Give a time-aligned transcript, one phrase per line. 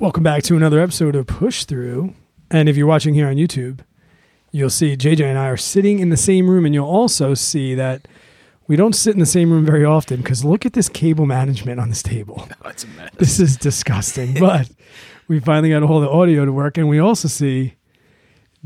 [0.00, 2.14] Welcome back to another episode of Push Through.
[2.50, 3.80] And if you're watching here on YouTube,
[4.50, 7.74] you'll see JJ and I are sitting in the same room, and you'll also see
[7.76, 8.06] that
[8.66, 11.78] we don't sit in the same room very often because look at this cable management
[11.80, 12.48] on this table.
[12.64, 13.10] Oh, That's a mess.
[13.18, 14.34] This is disgusting.
[14.40, 14.68] but
[15.28, 17.74] we finally got all the audio to work, and we also see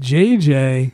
[0.01, 0.93] JJ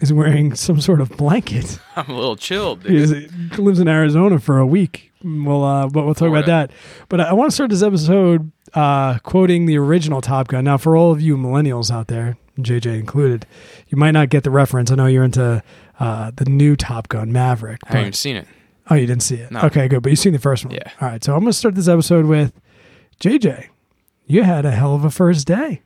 [0.00, 1.78] is wearing some sort of blanket.
[1.96, 3.30] I'm a little chilled, dude.
[3.30, 5.11] he lives in Arizona for a week.
[5.24, 6.70] We'll, uh, but we'll talk about that.
[7.08, 10.64] But I, I want to start this episode uh, quoting the original Top Gun.
[10.64, 13.46] Now, for all of you millennials out there, JJ included,
[13.88, 14.90] you might not get the reference.
[14.90, 15.62] I know you're into
[16.00, 17.80] uh, the new Top Gun, Maverick.
[17.88, 18.46] I haven't seen it.
[18.90, 19.50] oh, you didn't see it?
[19.50, 19.60] No.
[19.60, 20.02] Okay, good.
[20.02, 20.74] But you've seen the first one.
[20.74, 20.90] Yeah.
[21.00, 21.22] All right.
[21.22, 22.52] So I'm going to start this episode with
[23.20, 23.68] JJ.
[24.26, 25.82] You had a hell of a first day.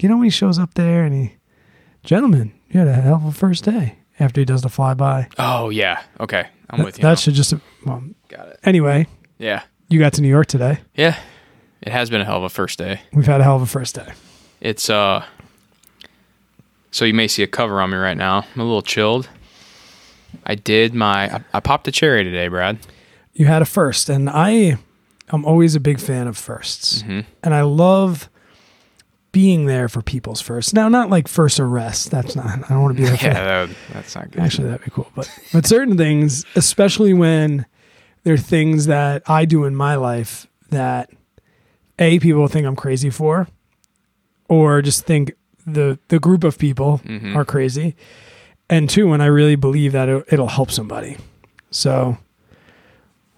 [0.00, 1.36] You know when he shows up there and he,
[2.02, 5.30] gentlemen, you had a hell of a first day after he does the flyby.
[5.38, 6.02] Oh yeah.
[6.20, 7.02] Okay, I'm That, with you.
[7.02, 7.14] that now.
[7.16, 7.54] should just.
[7.84, 8.60] Well, Got it.
[8.64, 9.06] anyway,
[9.38, 9.62] Yeah.
[9.88, 10.78] you got to New York today.
[10.94, 11.16] Yeah.
[11.82, 13.00] It has been a hell of a first day.
[13.12, 14.12] We've had a hell of a first day.
[14.60, 15.24] It's uh.
[16.90, 18.46] So you may see a cover on me right now.
[18.54, 19.28] I'm a little chilled.
[20.46, 21.34] I did my.
[21.36, 22.78] I, I popped a cherry today, Brad.
[23.34, 24.76] You had a first, and I,
[25.28, 28.28] I'm always a big fan of 1st and I love
[29.34, 30.72] being there for people's first.
[30.72, 32.10] Now, not like first arrest.
[32.10, 32.46] That's not.
[32.46, 33.68] I don't want to be for Yeah, that.
[33.68, 34.40] that, that's not good.
[34.42, 35.10] Actually, that'd be cool.
[35.14, 37.66] But but certain things, especially when
[38.22, 41.10] there are things that I do in my life that
[41.98, 43.46] a people think I'm crazy for,
[44.48, 45.32] or just think
[45.66, 47.34] the the group of people Mhm.
[47.36, 47.96] are crazy,
[48.70, 51.16] and two, when I really believe that it, it'll help somebody.
[51.70, 52.16] So,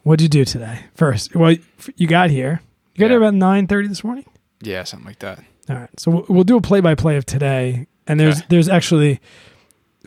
[0.03, 0.81] what'd you do today?
[0.95, 1.55] First, well,
[1.97, 2.61] you got here.
[2.95, 3.09] You got Yeah.
[3.11, 4.25] here about nine thirty this morning.
[4.63, 5.41] yeah, something like that.
[5.69, 5.91] All right.
[6.01, 8.47] So we'll, we'll do a play by play of today, and there's Okay.
[8.51, 9.21] there's actually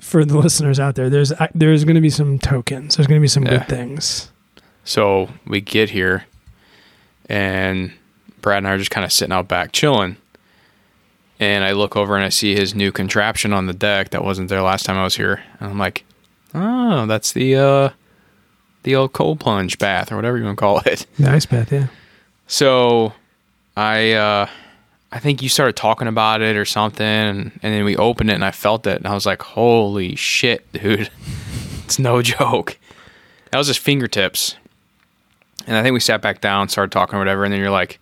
[0.02, 2.95] for the listeners out there, there's there's going to be some tokens.
[2.95, 3.57] There's going to be some Yeah.
[3.57, 4.31] good things.
[4.85, 6.25] So we get here,
[7.27, 7.91] and
[8.41, 10.17] Brad and I are just kind of sitting out back chilling.
[11.41, 14.49] And I look over and I see his new contraption on the deck that wasn't
[14.49, 15.41] there last time I was here.
[15.61, 16.03] And I'm like,
[16.53, 17.89] oh, that's the uh,
[18.83, 21.05] the old cold plunge bath or whatever you want to call it.
[21.17, 21.87] Nice, bath, Yeah.
[22.47, 23.14] So
[23.77, 24.47] I uh,
[25.11, 28.33] I think you started talking about it or something, and, and then we opened it
[28.33, 31.09] and I felt it, and I was like, holy shit, dude,
[31.83, 32.77] it's no joke.
[33.52, 34.55] That was just fingertips.
[35.65, 37.99] And I think we sat back down, started talking or whatever, and then you're like,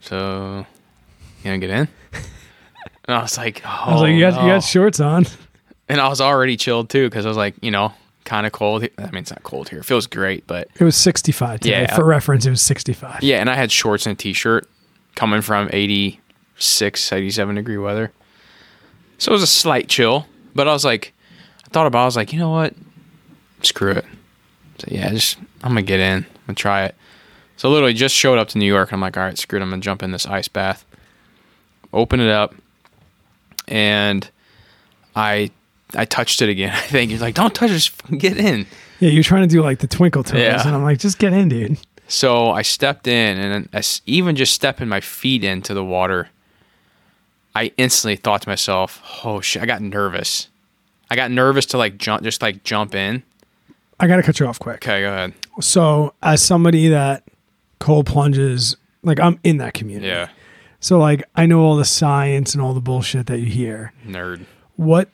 [0.00, 0.66] so
[1.38, 1.88] you gonna get in?
[3.08, 5.26] And I was like, oh, I was like, you got oh, you got shorts on.
[5.88, 8.82] and I was already chilled too because I was like, you know, kind of cold.
[8.98, 11.82] I mean, it's not cold here; it feels great, but It was 65 today.
[11.82, 11.94] Yeah.
[11.94, 13.22] For reference, it was 65.
[13.22, 14.68] Yeah, and I had shorts and a t-shirt
[15.14, 15.68] coming from
[16.56, 18.12] 86, 87 degree weather.
[19.18, 21.12] So it was a slight chill, but I was like,
[21.64, 22.74] I thought about it, I was like, you know what?
[23.62, 24.04] Screw it.
[24.78, 26.94] So yeah, just, I'm going to get in I'm going to try it.
[27.56, 28.90] So literally just showed up to New York.
[28.90, 29.62] And I'm like, all right, screw it.
[29.62, 30.84] I'm going to jump in this ice bath.
[31.92, 32.54] Open it up.
[33.68, 34.28] And
[35.14, 35.50] I,
[35.94, 36.72] I touched it again.
[36.74, 38.66] I think you're like, don't touch it, just get in.
[39.00, 40.66] Yeah, you're trying to do like the twinkle toes, Yeah.
[40.66, 41.78] and I'm like, just get in, dude.
[42.08, 46.28] So I stepped in, and as- even just stepping my feet into the water,
[47.56, 50.48] I instantly thought to myself, "Oh shit!" I got nervous.
[51.10, 53.22] I got nervous to like jump, just like jump in.
[53.98, 54.76] I got to cut you off quick.
[54.86, 55.32] Okay, go ahead.
[55.60, 57.22] So, as somebody that
[57.78, 60.08] cold plunges, like I'm in that community.
[60.08, 60.28] Yeah,
[60.80, 63.92] So, like, I know all the science and all the bullshit that you hear.
[64.06, 64.44] nerd.
[64.76, 65.08] what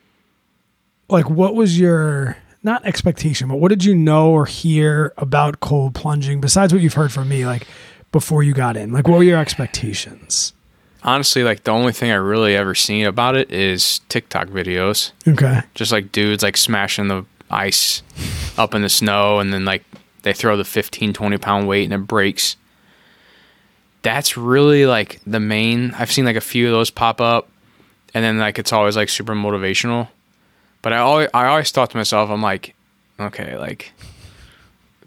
[1.08, 5.94] like what was your not expectation but what did you know or hear about cold
[5.94, 7.66] plunging besides what you've heard from me like
[8.12, 10.52] before you got in like what were your expectations
[11.04, 15.62] Honestly, like the only thing I really ever seen about it is TikTok videos, okay
[15.74, 18.02] just like dudes like smashing the ice
[18.56, 19.84] up in the snow, and then like
[20.22, 22.56] they throw the 15, 20 pound weight and it breaks.
[24.02, 25.92] That's really like the main.
[25.98, 27.48] I've seen like a few of those pop up,
[28.14, 30.08] and then like it's always like super motivational.
[30.82, 32.74] But I always I always thought to myself, I'm like,
[33.18, 33.92] okay, like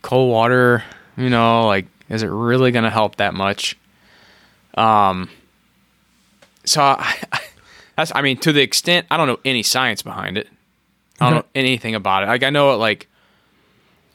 [0.02, 0.84] cold water,
[1.18, 3.78] you know, like is it really gonna help that much?
[4.76, 5.30] Um.
[6.66, 7.16] So I,
[7.96, 10.48] that's I mean to the extent I don't know any science behind it.
[11.20, 12.28] I don't know anything about it.
[12.28, 13.08] Like I know it like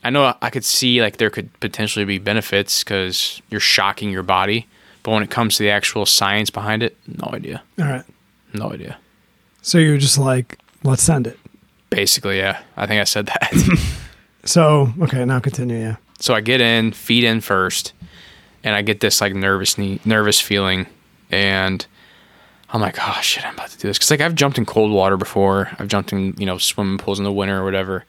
[0.04, 4.22] I know I could see like there could potentially be benefits because you're shocking your
[4.22, 4.66] body,
[5.02, 8.04] but when it comes to the actual science behind it, no idea, all right
[8.52, 8.98] no idea.
[9.62, 11.38] so you're just like let's send it
[11.88, 13.88] Basically, yeah, I think I said that.
[14.44, 17.94] so okay now continue yeah so I get in, feet in first,
[18.62, 20.86] and I get this like nervous, nervous feeling,
[21.30, 21.84] and
[22.72, 24.92] I'm like, oh shit, I'm about to do this because like I've jumped in cold
[24.92, 25.70] water before.
[25.78, 28.04] I've jumped in you know swimming pools in the winter or whatever,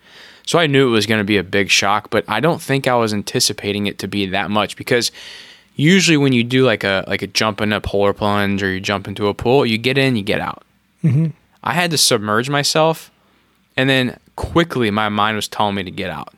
[0.45, 2.87] So I knew it was going to be a big shock, but I don't think
[2.87, 5.11] I was anticipating it to be that much because
[5.75, 8.79] usually when you do like a like a jump in a polar plunge or you
[8.79, 10.63] jump into a pool, you get in, you get out.
[11.03, 11.27] Mm-hmm.
[11.63, 13.11] I had to submerge myself,
[13.77, 16.33] and then quickly my mind was telling me to get out.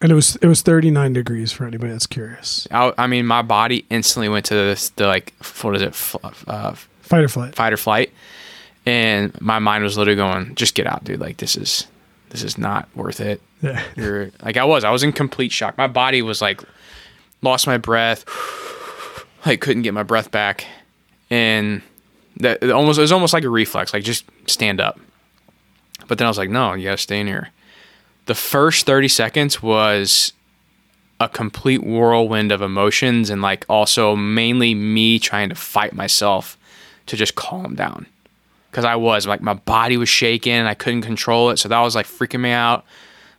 [0.00, 2.68] And it was it was 39 degrees for anybody that's curious.
[2.70, 5.32] I, I mean, my body instantly went to this the like
[5.62, 6.16] what is it, F-
[6.46, 6.74] uh,
[7.06, 7.54] Fight or flight.
[7.54, 8.12] fight or flight,
[8.84, 11.20] and my mind was literally going, "Just get out, dude!
[11.20, 11.86] Like this is
[12.30, 13.82] this is not worth it." Yeah.
[13.96, 15.78] You're like I was, I was in complete shock.
[15.78, 16.60] My body was like
[17.42, 18.24] lost my breath,
[19.46, 20.66] like couldn't get my breath back,
[21.30, 21.82] and
[22.38, 24.98] that it almost it was almost like a reflex, like just stand up.
[26.08, 27.50] But then I was like, no, you gotta stay in here.
[28.26, 30.32] The first thirty seconds was
[31.20, 36.58] a complete whirlwind of emotions and like also mainly me trying to fight myself
[37.06, 38.06] to just calm down
[38.70, 41.80] because I was like my body was shaking and I couldn't control it, so that
[41.80, 42.84] was like freaking me out.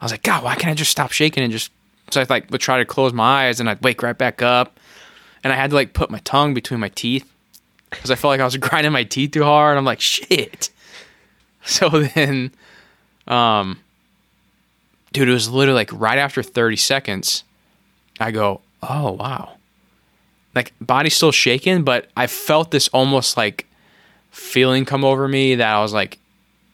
[0.02, 1.72] I was like, God, why can't I just stop shaking and just?
[2.12, 4.80] So I like would try to close my eyes and I'd wake right back up,
[5.44, 7.32] and I had to like put my tongue between my teeth
[7.90, 9.78] because I felt like I was grinding my teeth too hard.
[9.78, 10.70] I'm like, shit.
[11.70, 12.54] So then,
[13.28, 13.82] um,
[15.12, 17.44] dude, it was literally like right after 30 seconds,
[18.22, 19.57] I go, oh wow,
[20.56, 23.66] like body's still shaking, but I felt this almost like
[24.32, 26.18] feeling come over me that I was like,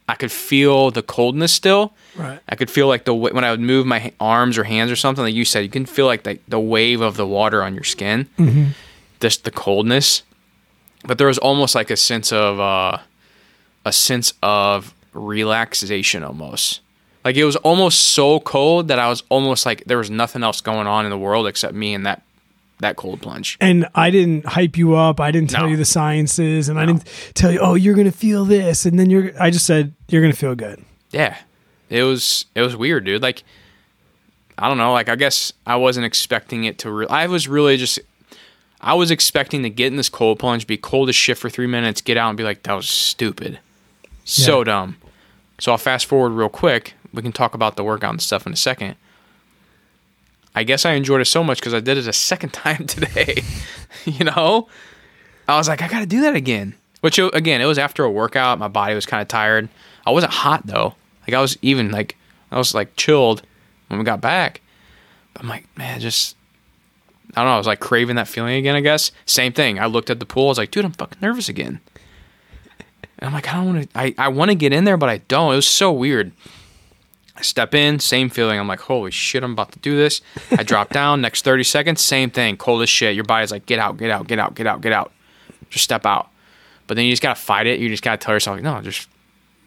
[0.07, 1.93] I could feel the coldness still.
[2.15, 2.39] Right.
[2.49, 5.23] I could feel like the when I would move my arms or hands or something,
[5.23, 7.83] like you said, you can feel like the, the wave of the water on your
[7.85, 8.69] skin, Mm-hmm.
[9.19, 10.23] just the coldness.
[11.05, 12.97] But there was almost like a sense of uh,
[13.85, 16.81] a sense of relaxation, almost.
[17.25, 20.59] Like it was almost so cold that I was almost like there was nothing else
[20.61, 22.21] going on in the world except me and that
[22.79, 23.57] that cold plunge.
[23.61, 25.19] And I didn't hype you up.
[25.19, 25.69] I didn't tell No.
[25.69, 29.09] you the sciences, and I didn't tell you, oh, you're gonna feel this, and then
[29.09, 29.31] you're.
[29.41, 30.83] I just said you're gonna feel good.
[31.11, 31.37] Yeah.
[31.89, 33.21] It was it was weird, dude.
[33.21, 33.43] Like
[34.57, 37.77] I don't know, like I guess I wasn't expecting it to re- I was really
[37.77, 37.99] just
[38.81, 41.67] I was expecting to get in this cold plunge, be cold as shit for 3
[41.67, 43.59] minutes, get out and be like that was stupid.
[44.25, 44.63] So Yeah.
[44.65, 44.97] dumb.
[45.59, 46.95] So I'll fast forward real quick.
[47.13, 48.95] We can talk about the workout and stuff in a second.
[50.55, 53.41] I guess I enjoyed it so much because I did it a second time today.
[54.05, 54.67] you know,
[55.47, 56.75] I was like, I got to do that again.
[57.01, 58.59] Which again, it was after a workout.
[58.59, 59.67] My body was kind of tired.
[60.05, 60.95] I wasn't hot though.
[61.27, 62.15] Like I was even like
[62.49, 63.41] I was like chilled
[63.89, 64.61] when we got back.
[65.33, 66.37] But I'm like, man, just
[67.35, 67.55] I don't know.
[67.55, 68.75] I was like craving that feeling again.
[68.75, 69.79] I guess same thing.
[69.79, 70.45] I looked at the pool.
[70.45, 71.81] I was like, dude, I'm fucking nervous again.
[73.19, 73.99] And I'm like, I don't want to.
[73.99, 75.51] I I want to get in there, but I don't.
[75.51, 76.31] It was so weird.
[77.35, 78.59] I step in, same feeling.
[78.59, 80.21] I'm like, holy shit, I'm about to do this.
[80.51, 81.21] I drop down.
[81.21, 82.57] Next 30 seconds, same thing.
[82.57, 83.15] Cold as shit.
[83.15, 85.11] Your body's like, get out, get out, get out, get out, get out.
[85.69, 86.29] Just step out.
[86.85, 87.79] But then you just gotta fight it.
[87.79, 89.09] You just gotta tell yourself, no, just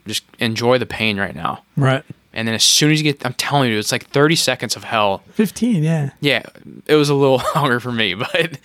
[0.06, 1.64] just enjoy the pain right now.
[1.76, 2.04] Right.
[2.32, 4.84] And then as soon as you get, I'm telling you, it's like 30 seconds of
[4.84, 5.22] hell.
[5.32, 5.82] Fifteen.
[5.82, 6.10] Yeah.
[6.20, 6.42] Yeah,
[6.86, 8.58] it was a little longer for me, but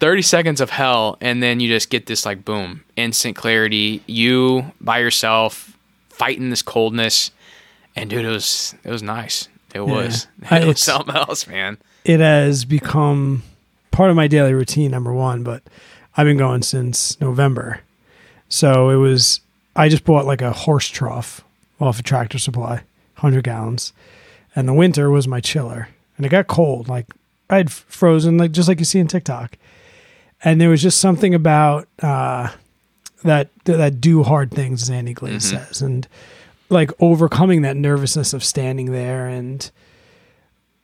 [0.00, 4.02] 30 seconds of hell, and then you just get this like boom, instant clarity.
[4.06, 5.76] You by yourself
[6.08, 7.30] fighting this coldness,
[7.96, 9.48] and dude, it was it was nice.
[9.74, 11.78] It was I- it was it's- something else, man.
[12.04, 13.42] It has become
[13.90, 14.90] part of my daily routine.
[14.90, 15.62] Number one, but
[16.16, 17.80] I've been going since November,
[18.48, 19.40] so it was.
[19.76, 21.42] I just bought like a horse trough
[21.80, 22.82] off a tractor supply,
[23.14, 23.92] hundred gallons,
[24.56, 26.88] and the winter was my chiller, and it got cold.
[26.88, 27.06] Like
[27.50, 29.56] I had frozen, like just like you see in TikTok,
[30.42, 32.48] and there was just something about uh,
[33.24, 35.66] that that do hard things, as Andy Glaze Mhm.
[35.66, 36.08] says, and
[36.70, 39.70] like overcoming that nervousness of standing there and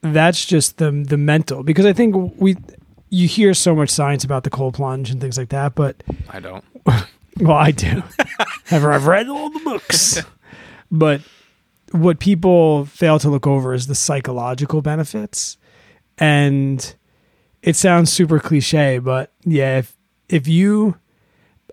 [0.01, 2.55] that's just the the mental because I think we
[3.09, 6.39] you hear so much science about the cold plunge and things like that, but I
[6.39, 6.63] don't.
[7.39, 8.03] well, I do.
[8.71, 10.21] I've, I've read all the books,
[10.91, 11.21] but
[11.91, 15.57] what people fail to look over is the psychological benefits,
[16.17, 16.95] and
[17.61, 19.95] it sounds super cliche, but yeah, if
[20.29, 20.97] if you,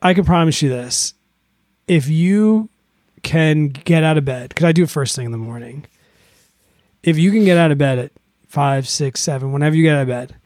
[0.02, 1.14] I can promise you this,
[1.88, 2.68] if you
[3.24, 5.86] can get out of bed, because I do it first thing in the morning.
[7.02, 8.12] If you can get out of bed at
[8.46, 10.36] five, six, seven, whenever you get out of bed,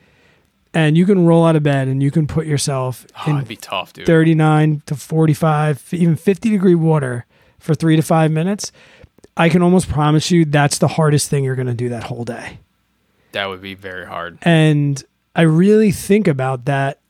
[0.74, 3.56] and you can roll out of bed and you can put yourself Oh, in be
[3.56, 4.06] tough, dude.
[4.06, 7.26] 39 to 45, even 50 degree water
[7.58, 8.70] for three to five minutes,
[9.36, 12.24] I can almost promise you that's the hardest thing you're going to do that whole
[12.24, 12.58] day.
[13.32, 14.38] That would be very hard.
[14.42, 15.02] And
[15.34, 17.00] I really think about that,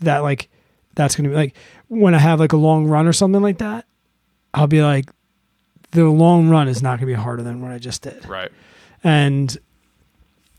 [0.00, 0.48] that like,
[0.94, 1.54] that's going to be like
[1.88, 3.86] when I have like a long run or something like that,
[4.54, 5.10] I'll be like,
[5.92, 8.24] the long run is not going to be harder than what I just did.
[8.28, 8.50] Right.
[9.02, 9.56] and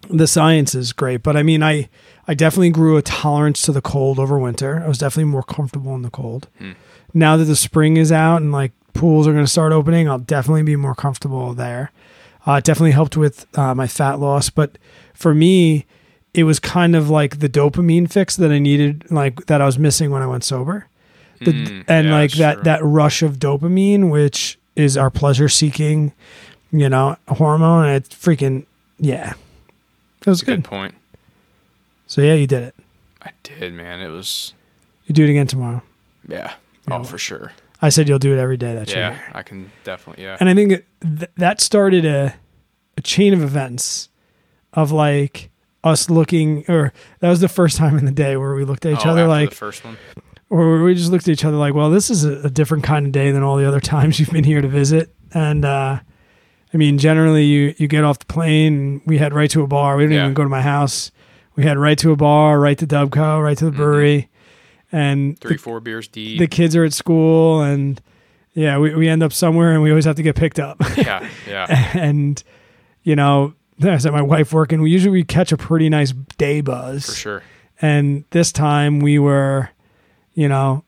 [0.10, 1.88] the science is great but i mean i
[2.28, 4.82] i definitely grew a tolerance to the cold over winter.
[4.84, 6.48] I was definitely more comfortable in the cold.
[6.58, 6.72] Hmm.
[7.14, 10.18] now that the spring is out and like pools are going to start opening i'll
[10.18, 11.92] definitely be more comfortable there.
[12.48, 14.80] Uh, it definitely helped with uh, my fat loss, but
[15.14, 15.86] for me,
[16.34, 19.78] it was kind of like the dopamine fix that I needed, like that I was
[19.78, 20.88] missing when I went sober,
[21.42, 26.14] the, Mm, and yeah, like that that rush of dopamine, which is our pleasure seeking,
[26.72, 27.88] you know, hormone.
[27.90, 28.66] It's freaking
[29.00, 29.34] yeah,
[30.22, 30.64] That was Good good.
[30.66, 30.96] point.
[32.08, 32.76] So yeah, you did it.
[33.24, 34.00] I did, man.
[34.02, 34.54] It was
[35.06, 35.82] You do it again tomorrow.
[36.28, 36.54] yeah.
[36.88, 36.98] Yeah.
[36.98, 37.52] Oh, for sure.
[37.82, 39.22] I said you'll do it every day that Yeah, here.
[39.34, 40.24] I can definitely.
[40.24, 40.38] Yeah.
[40.40, 42.34] And I think th- that started a,
[42.98, 44.10] a chain of events
[44.74, 45.50] of like
[45.84, 48.94] us looking, or that was the first time in the day where we looked at
[48.94, 49.98] each Oh, other like, the first one.
[50.52, 53.06] Or we just looked at each other like, well, this is a, a different kind
[53.08, 55.10] of day than all the other times you've been here to visit.
[55.34, 56.00] And, uh,
[56.74, 59.98] I mean, generally you, you get off the plane we head right to a bar.
[59.98, 60.24] We didn't Yeah.
[60.24, 61.12] even go to my house.
[61.56, 63.76] We head right to a bar, right to Dubco, right to the Mhm.
[63.78, 64.30] brewery.
[64.92, 66.38] And Three, the, four beers deep.
[66.40, 68.02] the kids are at school and
[68.54, 70.78] yeah, we, we end up somewhere and we always have to get picked up.
[70.98, 71.92] yeah, yeah.
[71.98, 72.44] and
[73.04, 74.82] you know, I said my wife working.
[74.82, 77.44] We usually we catch a pretty nice day buzz, For sure.
[77.82, 79.70] and this time we were,
[80.34, 80.84] you know,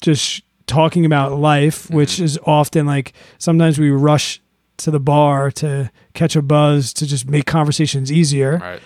[0.00, 2.24] just talking about life, which Mm-hmm.
[2.24, 4.40] is often like sometimes we rush
[4.78, 8.58] to the bar to catch a buzz to just make conversations easier.
[8.58, 8.80] Right.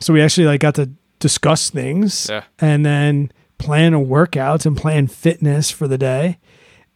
[0.00, 2.44] So we actually like got to discuss things Yeah.
[2.60, 6.38] and then plan a workouts and plan fitness for the day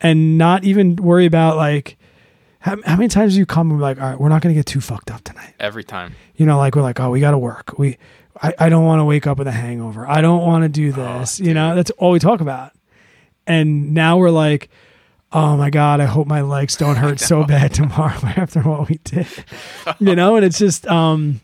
[0.01, 1.97] and not even worry about like
[2.61, 4.55] how, how many times do you come and be like all right we're not going
[4.55, 6.15] to get too fucked up tonight Every time.
[6.37, 7.99] you know like we're like oh we got to work we
[8.43, 10.07] I, I don't want to wake up with a hangover.
[10.07, 11.75] I don't want to do this you know?
[11.75, 12.73] That's all we talk about.
[13.47, 14.69] And now we're like
[15.35, 18.99] oh my god i hope my legs don't hurt so bad tomorrow after what we
[19.05, 19.27] did.
[19.99, 20.37] You know?
[20.37, 21.41] And it's just um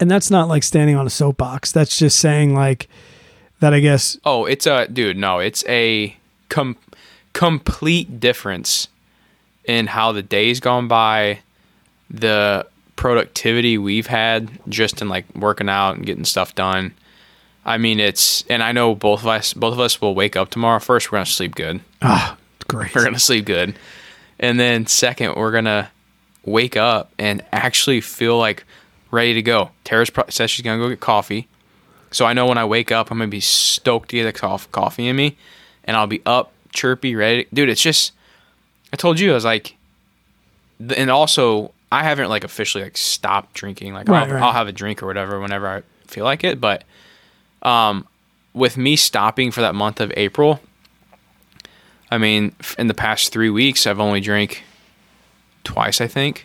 [0.00, 1.72] and that's not like standing on a soapbox.
[1.72, 2.88] That's just saying like
[3.60, 5.16] that i guess Oh, it's a dude.
[5.16, 6.16] No, it's a
[6.48, 6.76] com-
[7.32, 8.88] complete difference
[9.64, 11.40] in how the days gone by,
[12.10, 16.94] the productivity we've had just in like working out and getting stuff done.
[17.64, 19.52] I mean, it's and I know both of us.
[19.52, 20.78] Both of us will wake up tomorrow.
[20.78, 21.80] First, we're gonna sleep good.
[22.02, 22.36] ah
[22.68, 23.76] great We're gonna sleep good,
[24.38, 25.90] and then second, we're gonna
[26.44, 28.64] wake up and actually feel like
[29.10, 29.70] ready to go.
[29.84, 31.48] Tara's pro- says she's gonna go get coffee,
[32.10, 34.70] so I know when I wake up, I'm gonna be stoked to get a cof-
[34.70, 35.36] coffee in me,
[35.84, 37.46] and I'll be up, chirpy, ready.
[37.52, 38.12] Dude, it's just.
[38.92, 39.76] I told you I was like,
[40.96, 43.94] and also I haven't like officially like stopped drinking.
[43.94, 44.42] Like Right, I'll, right.
[44.42, 46.84] I'll have a drink or whatever whenever I feel like it, but
[47.62, 48.06] um,
[48.54, 50.60] with me stopping for that month of April,
[52.10, 54.62] I mean, in the past three weeks, I've only drank
[55.64, 56.44] twice, I think.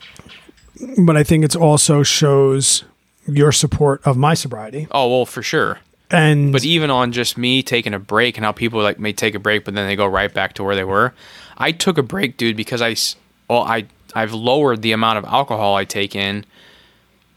[1.06, 2.84] but i think it also shows
[3.28, 5.78] your support of my sobriety Oh well, for sure.
[6.10, 9.36] and But even on just me taking a break and how people like may take
[9.36, 11.14] a break, but then they go right back to where they were.
[11.58, 12.96] I took a break, dude, because I
[13.48, 16.46] well, I, I've lowered the amount of alcohol I take in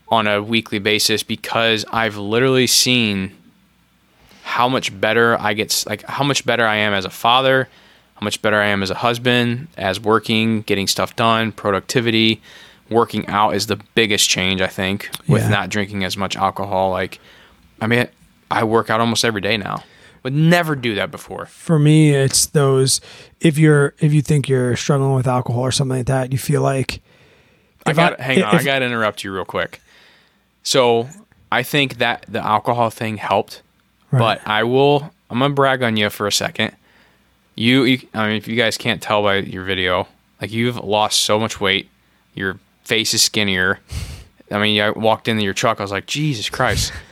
[0.08, 3.32] on a weekly basis because I've literally seen
[4.42, 7.68] how much better I get, like how much better I am as a father,
[8.14, 12.40] how much better I am as a husband, as working, getting stuff done, productivity,
[12.90, 15.48] working out is the biggest change I think with Yeah.
[15.48, 16.90] not drinking as much alcohol.
[16.90, 17.18] Like,
[17.80, 18.06] I mean,
[18.50, 19.82] I work out almost every day now.
[20.24, 21.46] Would never do that before.
[21.46, 23.00] for me it's those
[23.40, 26.62] if you're if you think you're struggling with alcohol or something like that you feel
[26.62, 27.00] like
[27.86, 28.54] I got hang on.
[28.56, 29.80] if- I got to interrupt you real quick.
[30.62, 31.08] So
[31.52, 33.60] I think that the alcohol thing helped,
[34.10, 34.18] Right.
[34.18, 35.12] but I will.
[35.30, 36.72] I'm gonna brag on you for a second.
[37.56, 40.08] You, you, I mean, if you guys can't tell by your video,
[40.40, 41.88] like you've lost so much weight.
[42.34, 43.78] Your face is skinnier.
[44.50, 45.78] I mean, I walked into your truck.
[45.80, 46.92] I was like, Jesus Christ.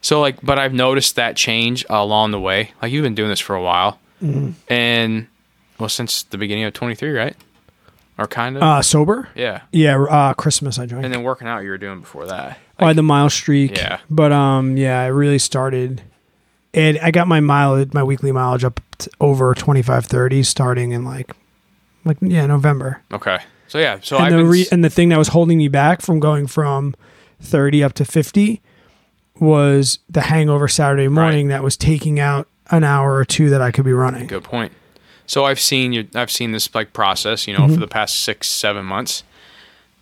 [0.00, 2.72] so like, but I've noticed that change along the way.
[2.82, 4.50] Like you've been doing this for a while, Mm-hmm.
[4.72, 5.26] and
[5.78, 7.36] well, since the beginning of 23, right?
[8.18, 8.64] Or kind of.
[8.64, 9.60] uh sober yeah.
[9.70, 12.58] yeah uh christmas i drank And then working out you were doing before that.
[12.80, 13.76] Oh, I had the mile streak.
[13.76, 14.00] Yeah.
[14.10, 16.02] But um, yeah, I really started.
[16.74, 21.04] And I got my mileage, my weekly mileage up to over 25, 30 starting in
[21.04, 21.30] like,
[22.04, 23.02] like yeah, November.
[23.12, 23.38] Okay.
[23.68, 23.98] So yeah.
[24.02, 26.96] So I've the re- and the thing that was holding me back from going from
[27.40, 28.60] 30 up to 50
[29.40, 33.70] was the hangover Saturday morning that was taking out an hour or two that I
[33.70, 34.26] could be running.
[34.26, 34.72] good point.
[35.26, 36.08] So I've seen you.
[36.14, 37.74] I've seen this like process, you know, Mm-hmm.
[37.74, 39.22] for the past six, seven months.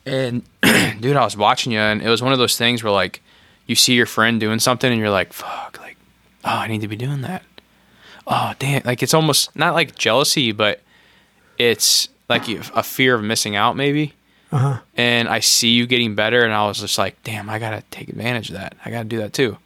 [0.05, 0.43] And
[1.01, 3.21] dude, I was watching you, and it was one of those things where like
[3.67, 5.97] you see your friend doing something, and you're like, "Fuck!" Like,
[6.45, 7.43] oh, I need to be doing that.
[8.27, 8.83] Oh, damn!
[8.85, 10.81] Like it's almost not like jealousy, but
[11.59, 14.15] it's like a fear of missing out, maybe.
[14.53, 14.79] Uh-huh.
[14.97, 18.09] and I see you getting better, and I was just like, damn, I gotta take
[18.09, 18.77] advantage of that.
[18.85, 19.59] I gotta do that too.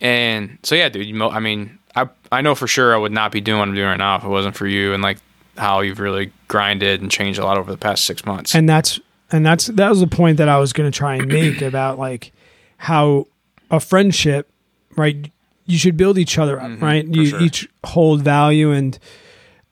[0.00, 1.06] And so yeah, dude.
[1.06, 3.68] You mo- I mean, I I know for sure I would not be doing what
[3.68, 5.18] I'm doing right now if it wasn't for you and like
[5.58, 8.54] how you've really grinded and changed a lot over the past six months.
[8.54, 8.98] And that's
[9.30, 11.98] and that's that was the point that I was going to try and make about
[11.98, 12.32] like
[12.78, 13.26] how
[13.70, 14.50] a friendship,
[14.96, 15.30] right?
[15.66, 17.06] You should build each other up, Mhm, right?
[17.06, 17.40] You sure.
[17.42, 18.98] each hold value, and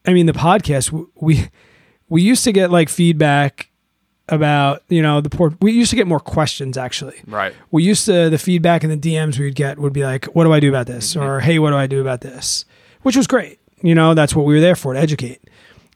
[0.06, 0.92] I mean the podcast.
[1.14, 1.48] We
[2.10, 3.67] we used to get like feedback
[4.28, 5.54] about you know the poor.
[5.60, 7.16] We used to get more questions actually.
[7.26, 7.54] Right.
[7.70, 10.52] We used to the feedback and the DMs we'd get would be like, "What do
[10.52, 11.22] I do about this?" Mm-hmm.
[11.26, 12.64] or "Hey, what do I do about this?"
[13.02, 13.58] Which was great.
[13.82, 15.40] You know, that's what we were there for to educate.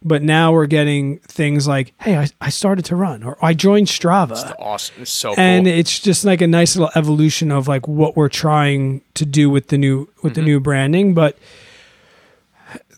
[0.04, 3.86] But now we're getting things like, "Hey, I, I started to run," or "I joined
[3.86, 4.94] Strava." It's awesome.
[5.02, 5.74] It's so and cool.
[5.74, 9.68] it's just like a nice little evolution of like what we're trying to do with
[9.68, 10.44] the new with the Mhm.
[10.46, 11.38] new branding but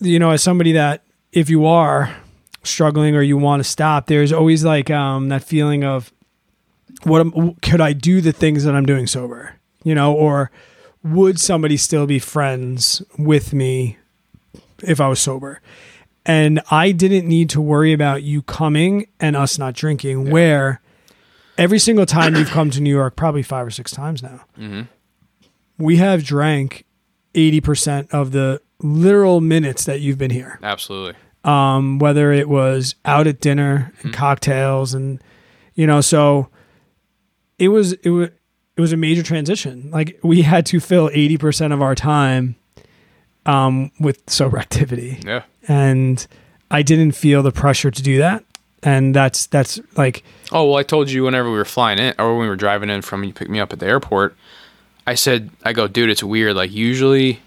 [0.00, 2.14] you know as somebody that if you are
[2.66, 6.12] struggling or you want to stop there's always like um that feeling of
[7.04, 10.50] what am, could I do the things that I'm doing sober you know or
[11.02, 13.98] would somebody still be friends with me
[14.82, 15.60] if I was sober
[16.26, 20.32] and I didn't need to worry about you coming and us not drinking Yeah.
[20.32, 20.80] where
[21.58, 24.82] every single time you've come to New York, probably five or six times now, hmm
[25.76, 26.84] we have drank
[27.34, 30.58] 80% of the literal minutes that you've been here.
[30.62, 31.14] Absolutely.
[31.44, 34.16] Um, whether it was out at dinner and Mhm.
[34.16, 35.22] cocktails and,
[35.74, 36.48] you know, so
[37.58, 38.30] it was, it was,
[38.76, 39.90] it was a major transition.
[39.92, 42.56] Like we had to fill 80% of our time,
[43.46, 45.42] um, with sober activity Yeah.
[45.68, 46.26] and
[46.70, 48.42] I didn't feel the pressure to do that.
[48.82, 52.32] And that's, that's like, Oh well, I told you whenever we were flying in, or
[52.32, 54.34] when we were driving in from you picked me up at the airport.
[55.06, 56.56] I said, I go, dude, it's weird.
[56.56, 57.40] Like usually,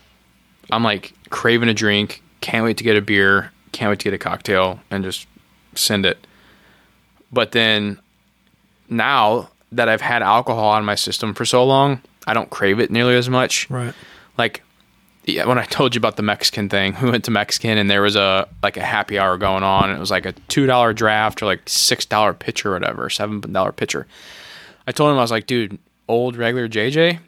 [0.72, 4.14] I'm like craving a drink, can't wait to get a beer, can't wait to get
[4.14, 5.28] a cocktail, and just
[5.76, 6.26] send it.
[7.32, 8.00] But then,
[8.90, 12.90] now that I've had alcohol on my system for so long, I don't crave it
[12.90, 13.70] nearly as much.
[13.70, 13.94] right.
[14.38, 14.62] Like,
[15.26, 18.02] yeah, when I told you about the Mexican thing, we went to Mexican and there
[18.02, 19.92] was a like a happy hour going on.
[19.92, 23.42] It was like a two dollar draft or like six dollar pitcher or whatever, seven
[23.52, 24.08] dollar pitcher.
[24.88, 27.20] I told him I was like, dude, old regular JJ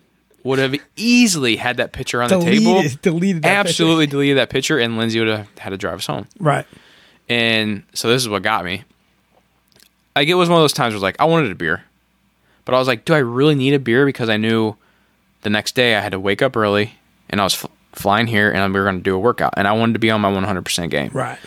[0.44, 2.76] would have easily had that picture on the table.
[2.76, 3.70] Deleted, deleted that picture.
[3.70, 6.28] Absolutely deleted that pitcher, and Lindsay would have had to drive us home.
[6.40, 6.66] Right.
[7.28, 8.84] And so this is what got me.
[10.16, 11.84] Like it was one of those times where it was like I wanted a beer,
[12.66, 14.06] but I was like, do I really need a beer?
[14.06, 14.76] Because I knew
[15.42, 16.94] the next day I had to wake up early,
[17.30, 19.68] and I was f- flying here, and we were going to do a workout, and
[19.68, 21.12] I wanted to be on my 100% game.
[21.14, 21.40] Right.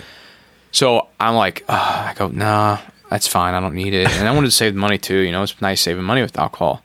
[0.70, 2.78] So I'm like, I go, nah,
[3.10, 3.52] that's fine.
[3.54, 5.18] I don't need it, and I wanted to save money too.
[5.18, 6.82] You know, it's nice saving money with alcohol.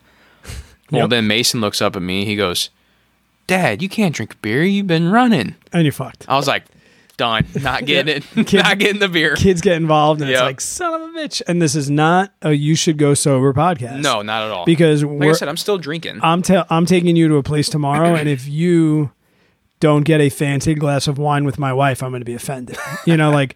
[0.91, 1.09] Well, Yep.
[1.09, 2.25] then Mason looks up at me.
[2.25, 2.69] He goes,
[3.47, 4.63] "Dad, you can't drink beer.
[4.63, 6.25] You've been running." And you're fucked.
[6.29, 6.65] I was like,
[7.17, 7.45] "Done.
[7.61, 8.53] Not getting it.
[8.53, 11.41] Not getting the beer." Kids get involved, and it's like, son of a bitch.
[11.47, 14.01] And this is not a you should go sober podcast.
[14.01, 14.65] No, not at all.
[14.65, 16.19] Because like I said, I'm still drinking.
[16.21, 19.11] I'm, ta- I'm taking you to a place tomorrow, and if you
[19.79, 22.77] don't get a fancy glass of wine with my wife, I'm going to be offended.
[23.05, 23.55] You know, like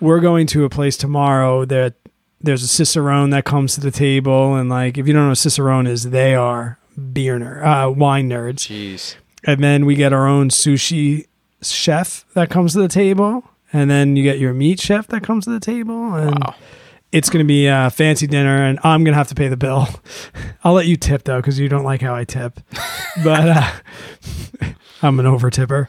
[0.00, 1.94] we're going to a place tomorrow that
[2.40, 5.38] there's a cicerone that comes to the table, and like if you don't know what
[5.38, 6.78] cicerone is, they are
[7.12, 8.66] beer ner- uh, wine nerds.
[8.68, 9.14] Jeez.
[9.44, 11.26] and then we get our own sushi
[11.62, 15.44] chef that comes to the table and then you get your meat chef that comes
[15.44, 16.54] to the table and Wow.
[17.12, 19.56] it's going to be a fancy dinner and i'm going to have to pay the
[19.58, 19.86] bill
[20.64, 22.60] i'll let you tip though because you don't like how i tip
[23.24, 23.70] but uh,
[25.02, 25.88] i'm an over tipper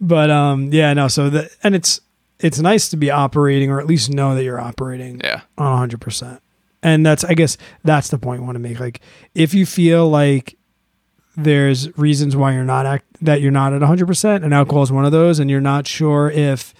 [0.00, 2.00] but um yeah no so the and it's
[2.40, 5.42] it's nice to be operating or at least know that you're operating Yeah.
[5.58, 6.40] on 100%
[6.82, 9.00] and that's i guess that's the point i want to make like
[9.34, 10.56] if you feel like
[11.36, 15.04] there's reasons why you're not act that you're not at 100% and alcohol is one
[15.04, 16.74] of those and you're not sure if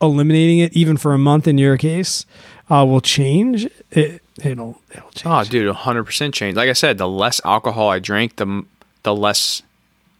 [0.00, 2.26] eliminating it even for a month in your case
[2.70, 6.56] uh, will change it it'll it'll change Oh, dude, 100% change.
[6.56, 8.64] Like I said, the less alcohol I drank, the
[9.02, 9.62] the less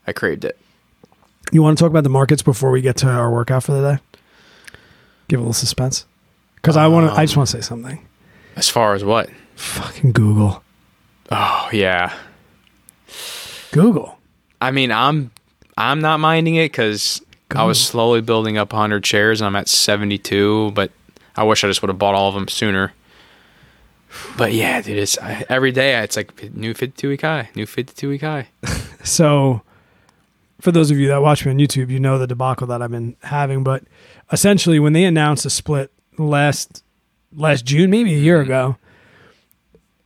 [0.06, 0.58] I craved it.
[1.50, 3.94] you want to talk about the markets before we get to our workout for the
[3.96, 4.02] day
[5.32, 6.04] give a little suspense
[6.56, 7.98] because i want to i just want to say something
[8.56, 9.30] As far as what?
[9.56, 10.62] fucking google
[11.30, 12.12] Oh, yeah.
[13.72, 14.18] google
[14.60, 15.30] I mean, I'm
[15.76, 19.68] I'm not minding it cuz I was slowly building up 100 shares and I'm at
[19.68, 20.90] 72, but
[21.36, 22.92] I wish I just would have bought all of them sooner.
[24.38, 28.08] But yeah, dude, it's I, every day it's like new 52 week high, new 52
[28.08, 28.48] week high.
[29.04, 29.62] So,
[30.62, 32.90] for those of you that watch me on YouTube, you know the debacle that I've
[32.92, 33.64] been having.
[33.64, 33.82] But
[34.30, 36.84] essentially, when they announced a split last
[37.34, 38.76] last June, maybe a year ago,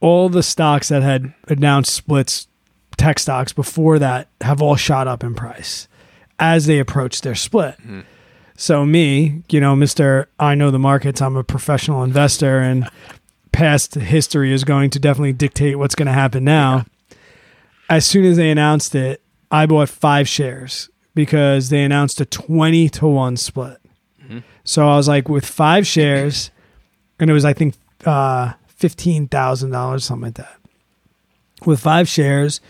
[0.00, 2.48] all the stocks that had announced splits,
[2.96, 5.88] tech stocks before that, have all shot up in price
[6.38, 7.76] as they approach their split.
[7.86, 8.04] Mhm.
[8.56, 11.20] So me, you know, Mister, I know the markets.
[11.20, 12.88] I'm a professional investor, and
[13.52, 16.86] past history is going to definitely dictate what's going to happen now
[17.88, 22.88] as soon as they announced it, I bought five shares because they announced a 20
[22.90, 23.78] to 1 split.
[24.28, 24.42] Mhm.
[24.64, 26.50] So I was like, with five shares,
[27.20, 30.56] and it was, I think, uh, fifteen thousand dollars, something like that.
[31.64, 32.60] With five shares,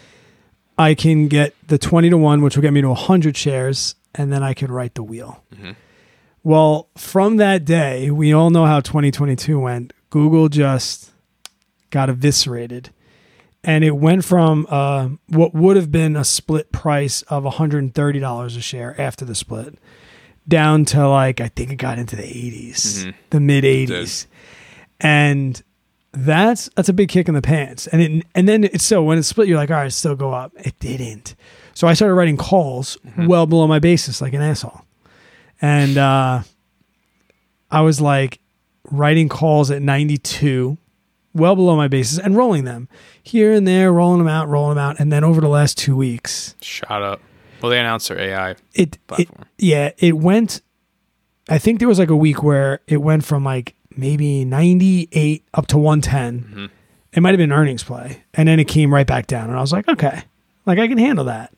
[0.79, 4.33] I can get the twenty to one, which will get me to hundred shares, and
[4.33, 5.43] then I can write the wheel.
[5.55, 5.75] Mhm.
[6.45, 9.93] Well, from that day, we all know how 2022 went.
[10.11, 11.11] Google just
[11.91, 12.91] got eviscerated.
[13.67, 18.61] And it went from uh, what would have been a split price of $130 a
[18.61, 19.77] share after the split
[20.47, 23.15] down to like, I think it got into the 80s, Mhm.
[23.31, 24.27] the mid 80s.
[25.01, 25.61] And
[26.13, 27.87] that's that's a big kick in the pants.
[27.89, 30.33] And it, and then it's so when it split, you're like, all right, still go
[30.33, 30.53] up.
[30.57, 31.35] It didn't.
[31.75, 34.81] So I started writing calls well below my basis, like an asshole.
[35.61, 36.43] And uh,
[37.71, 38.39] I was like
[38.91, 40.79] writing calls at 92,
[41.37, 42.89] well below my bases and rolling them
[43.23, 44.99] here and there, rolling them out, rolling them out.
[44.99, 47.21] And then over the last two weeks, Shot up.
[47.63, 50.61] Well, they announced their AI it, it yeah, it went.
[51.49, 55.67] I think there was like a week where it went from like maybe 98 up
[55.69, 56.55] to 110.
[56.69, 56.71] Mhm.
[57.13, 58.25] It might have been earnings play.
[58.35, 59.49] And then it came right back down.
[59.49, 60.23] And I was like, okay,
[60.67, 61.53] like I can handle that.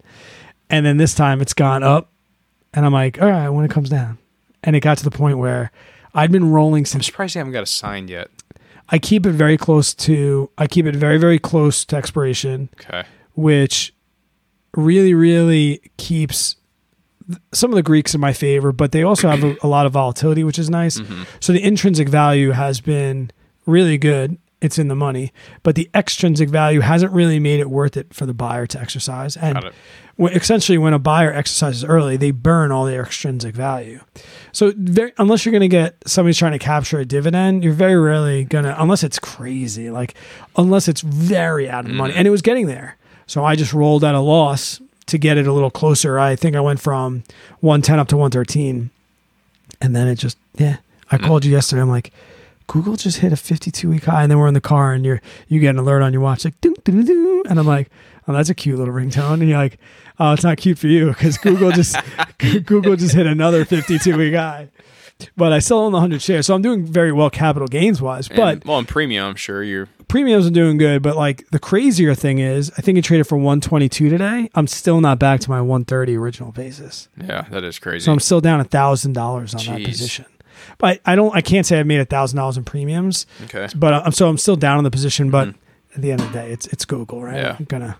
[0.70, 2.10] And then this time it's gone up.
[2.74, 4.18] And I'm like, all right, when it comes down.
[4.62, 5.72] And it got to the point where
[6.14, 8.28] I'd been rolling I'm since surprised they haven't got a signed yet.
[8.88, 13.04] I keep it very close to, I keep it very, very close to expiration Okay.
[13.34, 13.94] which
[14.76, 16.56] really, really keeps
[17.52, 19.92] some of the Greeks in my favor, but they also have a, a lot of
[19.92, 20.98] volatility, which is nice.
[20.98, 21.26] Mhm.
[21.40, 23.30] So the intrinsic value has been
[23.66, 24.38] really good.
[24.60, 28.26] It's in the money, but the extrinsic value hasn't really made it worth it for
[28.26, 29.36] the buyer to exercise.
[29.36, 29.70] And
[30.16, 34.00] when, essentially, when a buyer exercises early, they burn all their extrinsic value.
[34.58, 37.94] So, very, unless you're going to get somebody's trying to capture a dividend, you're very
[37.94, 40.14] rarely going to, unless it's crazy, like
[40.56, 42.10] unless it's very out of money.
[42.10, 42.18] Mm-hmm.
[42.18, 42.96] And it was getting there.
[43.28, 46.18] So I just rolled at a loss to get it a little closer.
[46.18, 47.22] I think I went from
[47.60, 48.90] 110 up to 113.
[49.80, 50.78] And then it just, yeah.
[51.08, 51.24] I mm.
[51.24, 51.80] called you yesterday.
[51.80, 52.12] I'm like,
[52.66, 55.22] Google just hit a 52 week high, and then we're in the car, and you're
[55.46, 57.44] you get an alert on your watch like doo, doo, doo.
[57.48, 57.90] and I'm like,
[58.26, 59.78] oh, that's a cute little ringtone, and you're like,
[60.18, 61.96] oh, it's not cute for you because Google just
[62.38, 64.68] Google just hit another 52 week high,
[65.36, 68.28] but I still own the 100 shares, so I'm doing very well capital gains wise.
[68.28, 69.88] But well, in premium, I'm sure you're.
[70.08, 73.36] premiums are doing good, but like the crazier thing is, I think it traded for
[73.36, 74.48] 122 today.
[74.54, 78.04] I'm still not back to my 130 original basis, Yeah, that is crazy.
[78.04, 80.26] so I'm still down a thousand dollars on that position.
[80.78, 83.68] But I don't, I can't say I've made a thousand dollars in premiums okay.
[83.76, 85.30] but I'm so I'm still down in the position.
[85.30, 85.58] But mm-hmm.
[85.94, 87.36] at the end of the day, it's it's Google, right?
[87.36, 87.56] Yeah.
[87.58, 87.98] I'm gonna.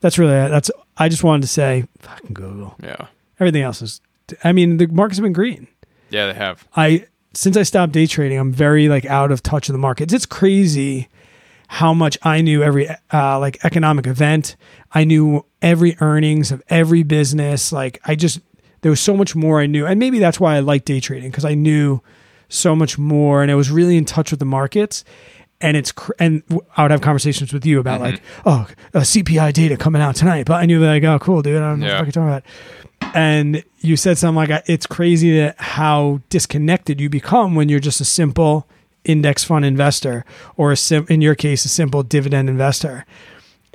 [0.00, 0.70] That's really that's.
[0.96, 2.76] I just wanted to say, fucking Google.
[2.82, 3.08] Yeah.
[3.40, 4.00] Everything else is.
[4.42, 5.68] I mean, the market's been green.
[6.10, 6.66] Yeah, they have.
[6.76, 10.12] I since I stopped day trading, I'm very like out of touch of the markets.
[10.12, 11.08] It's crazy
[11.66, 14.56] how much I knew every uh, like economic event.
[14.92, 17.72] I knew every earnings of every business.
[17.72, 18.40] Like I just
[18.82, 21.30] there was so much more I knew, and maybe that's why I like day trading
[21.30, 22.00] because I knew
[22.48, 25.04] so much more, and I was really in touch with the markets.
[25.64, 29.00] And it's cr- and w- I would have conversations with you about like oh uh,
[29.00, 31.86] CPI data coming out tonight, but I knew like oh cool dude I don't know
[31.86, 31.98] Yeah.
[31.98, 32.44] what you're talking about
[33.16, 38.00] and you said something like it's crazy that how disconnected you become when you're just
[38.00, 38.66] a simple
[39.04, 40.24] index fund investor
[40.56, 43.04] or a sim- in your case a simple dividend investor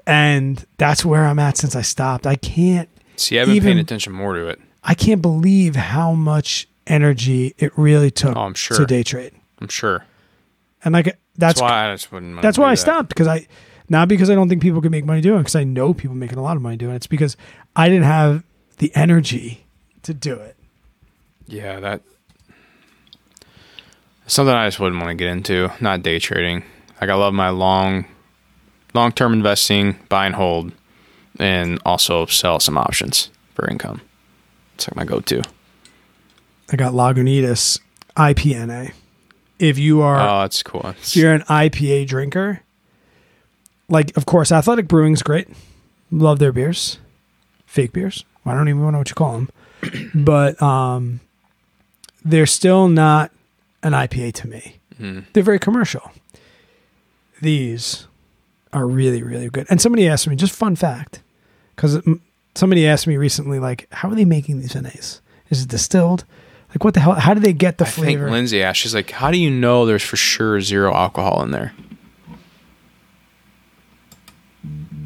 [0.07, 4.13] and that's where i'm at since i stopped i can't See, I've been paying attention
[4.13, 4.59] more to it.
[4.83, 8.77] i can't believe how much energy it really took Oh, I'm sure.
[8.77, 10.05] to day trade I'm sure.
[10.83, 12.41] and like That's, that's why I just wouldn't.
[12.41, 12.77] that's why I that.
[12.77, 13.47] stopped because I
[13.87, 16.15] not because I don't think people can make money doing it because I know people
[16.15, 16.97] making a lot of money doing it.
[16.97, 17.35] It's because
[17.75, 18.43] I didn't have
[18.77, 19.65] the energy
[20.03, 20.55] to do it.
[21.47, 22.01] Yeah, that
[24.27, 25.71] something I just wouldn't want to get into.
[25.79, 26.63] Not day trading.
[27.01, 28.05] Like I love my long,
[28.93, 30.71] long term investing, buy and hold,
[31.39, 34.01] and also sell some options for income.
[34.75, 35.41] It's like my go to.
[36.71, 37.79] I got Lagunitas
[38.15, 38.93] IPNA.
[39.59, 40.85] If you are Oh, that's cool.
[40.97, 42.61] if you're an IPA drinker,
[43.89, 45.47] like of course Athletic Brewing's great.
[46.11, 46.97] Love their beers.
[47.65, 48.23] Fake beers.
[48.45, 49.49] I don't even know what you call them.
[50.25, 51.19] but um
[52.25, 53.31] they're still not
[53.83, 54.77] an IPA to me.
[54.99, 55.25] Mhm.
[55.33, 56.11] They're very commercial.
[57.41, 58.07] These
[58.73, 59.67] are really really good.
[59.69, 61.21] And somebody asked me just fun fact
[61.75, 61.97] cuz
[62.55, 65.21] somebody asked me recently like how are they making these NAs?
[65.49, 66.25] Is it distilled?
[66.69, 68.21] Like what the hell how do they get the I think?
[68.21, 71.73] Lindsay asked, she's like, "How do you know there's for sure zero alcohol in there?"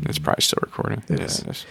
[0.06, 1.04] It's probably still recording.
[1.08, 1.40] It yeah, is.
[1.40, 1.66] it is.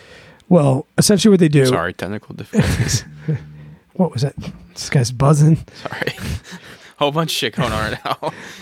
[0.49, 3.05] well, essentially what they do Sorry, technical difficulties.
[3.93, 4.35] what was that?
[4.73, 5.59] This guy's buzzing.
[5.75, 6.17] Sorry,
[6.99, 8.05] whole bunch of shit going on right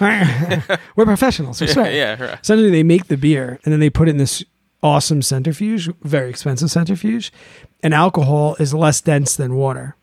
[0.00, 0.78] now.
[0.96, 1.60] We're professionals.
[1.60, 1.92] We yeah, swear.
[1.92, 2.40] yeah, right.
[2.42, 4.44] Essentially, they make the beer and then they put it in this
[4.82, 7.32] awesome centrifuge, very expensive centrifuge,
[7.82, 9.94] and alcohol is less dense than water.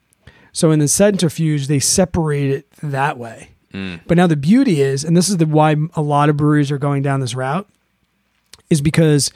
[0.57, 3.99] So in the centrifuge, they separate it that way mm.
[4.07, 6.79] But now the beauty is, and this is the why a lot of breweries are
[6.79, 7.69] going down this route,
[8.71, 9.31] is because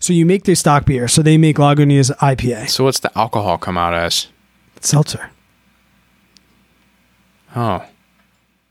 [0.00, 3.58] so you make their stock beer, so they make Lagunitas IPA, So what's the alcohol
[3.58, 4.28] come out as?
[4.80, 5.30] seltzer.
[7.54, 7.84] Oh,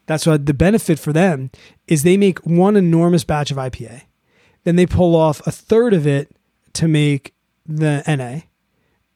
[0.08, 1.52] That's what the benefit for them
[1.88, 4.02] is they make one enormous batch of IPA.
[4.64, 6.36] Then they pull off a third of it
[6.74, 7.36] to make
[7.68, 8.48] the NA.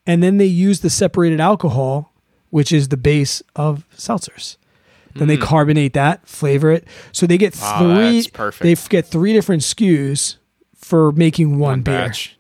[0.06, 2.14] And then they use the separated alcohol,
[2.56, 4.56] which is the base of seltzers.
[5.14, 5.42] Then they mm.
[5.42, 6.88] carbonate that, flavor it.
[7.12, 8.30] So they get Wow, three
[8.62, 10.38] they get three different SKUs
[10.74, 12.08] for making one, beer.
[12.08, 12.38] batch.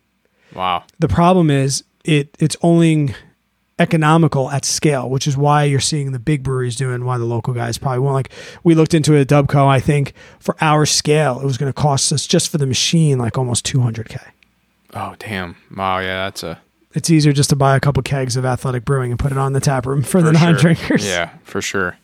[0.53, 0.85] Wow.
[0.99, 3.13] The problem is it it's only
[3.77, 7.53] economical at scale, which is why you're seeing the big breweries doing why the local
[7.53, 8.13] guys probably won't.
[8.13, 8.31] Like
[8.63, 11.81] we looked into it at Dubco, I think for our scale, it was going to
[11.81, 14.21] cost us just for the machine like almost 200k.
[14.93, 15.57] Oh, damn.
[15.75, 15.99] Wow.
[15.99, 16.61] Yeah, that's a
[16.95, 19.53] It's easier just to buy a couple kegs of Athletic Brewing and put it on
[19.53, 21.01] the tap room for, the for non-drinkers.
[21.01, 21.09] Sure.
[21.11, 21.97] Yeah, for sure.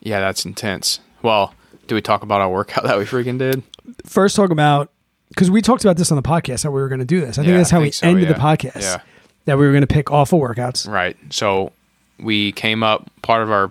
[0.00, 0.98] Yeah, that's intense.
[1.22, 1.54] Well,
[1.86, 3.62] do we talk about our workout that we freaking did?
[4.04, 4.90] First, talk about
[5.28, 7.38] because we talked about this on the podcast that we were going to do this.
[7.38, 8.80] I think Yeah, that's how I we so, ended the podcast.
[8.82, 9.00] Yeah.
[9.46, 10.86] That we were going to pick awful workouts.
[10.88, 11.16] Right.
[11.30, 11.72] So
[12.18, 13.70] we came up part of our.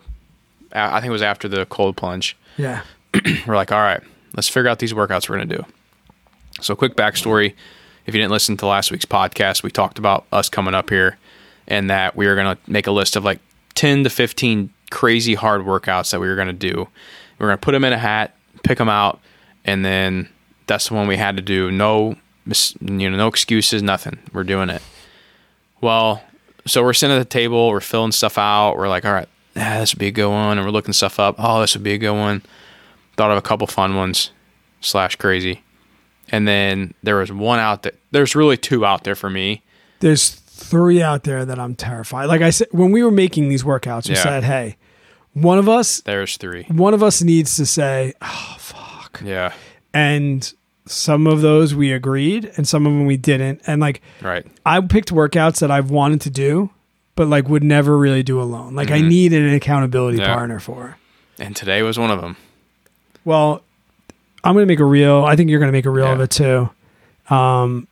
[0.73, 2.37] I think it was after the cold plunge.
[2.57, 2.83] Yeah.
[3.45, 4.01] we're like, all right,
[4.35, 5.65] let's figure out these workouts we're going to do.
[6.61, 7.53] So, quick backstory
[8.05, 11.17] if you didn't listen to last week's podcast, we talked about us coming up here
[11.67, 13.39] and that we were going to make a list of like
[13.75, 16.87] 10 to 15 crazy hard workouts that we were going to do.
[17.39, 19.19] We were going to put them in a hat, pick them out,
[19.65, 20.29] and then
[20.67, 21.71] that's the one we had to do.
[21.71, 24.19] No, you know, no excuses, nothing.
[24.33, 24.81] We're doing it.
[25.79, 26.23] Well,
[26.65, 28.77] so we're sitting at the table, we're filling stuff out.
[28.77, 30.57] We're like, all right, ah, this would be a good one.
[30.57, 31.35] And we're looking stuff up.
[31.39, 32.41] Oh, this would be a good one
[33.21, 34.31] thought of a couple fun ones
[34.79, 35.61] slash crazy
[36.31, 39.61] and then there was one out that there's really two out there for me
[39.99, 42.25] There's three out there that I'm terrified.
[42.25, 44.23] Like I said, when we were making these workouts, we Yeah.
[44.23, 44.77] said, "Hey,
[45.33, 49.51] one of us, there's three one of us needs to say, oh fuck," yeah
[49.93, 50.53] and
[50.87, 53.61] some of those we agreed, and some of them we didn't.
[53.67, 56.69] And like right I picked workouts that I've wanted to do,
[57.15, 58.75] but like would never really do alone.
[58.75, 60.25] Like I needed an accountability Mm-hmm.
[60.29, 60.33] Yeah.
[60.35, 60.97] partner for.
[61.39, 62.35] and today was one of them
[63.25, 63.63] Well,
[64.43, 65.23] I'm gonna make a reel.
[65.23, 66.69] I think you're gonna make a reel of it too.
[67.29, 67.87] Um,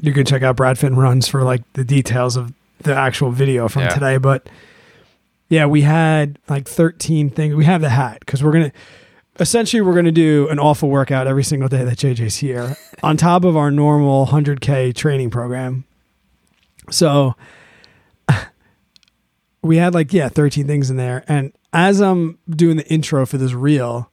[0.00, 3.68] you can check out Brad Finn runs for like the details of the actual video
[3.68, 3.88] from Yeah.
[3.88, 4.16] today.
[4.18, 4.48] But
[5.48, 7.54] yeah, we had like 13 things.
[7.54, 8.72] We have the hat because we're gonna
[9.40, 13.44] essentially we're gonna do an awful workout every single day that JJ's here on top
[13.44, 15.84] of our normal 100k training program.
[16.90, 17.34] So
[19.62, 23.38] we had like yeah 13 things in there and as i'm doing the intro for
[23.38, 24.10] this reel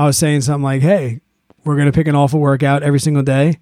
[0.00, 1.20] i was saying something like hey
[1.64, 3.58] we're going to pick an awful workout every single day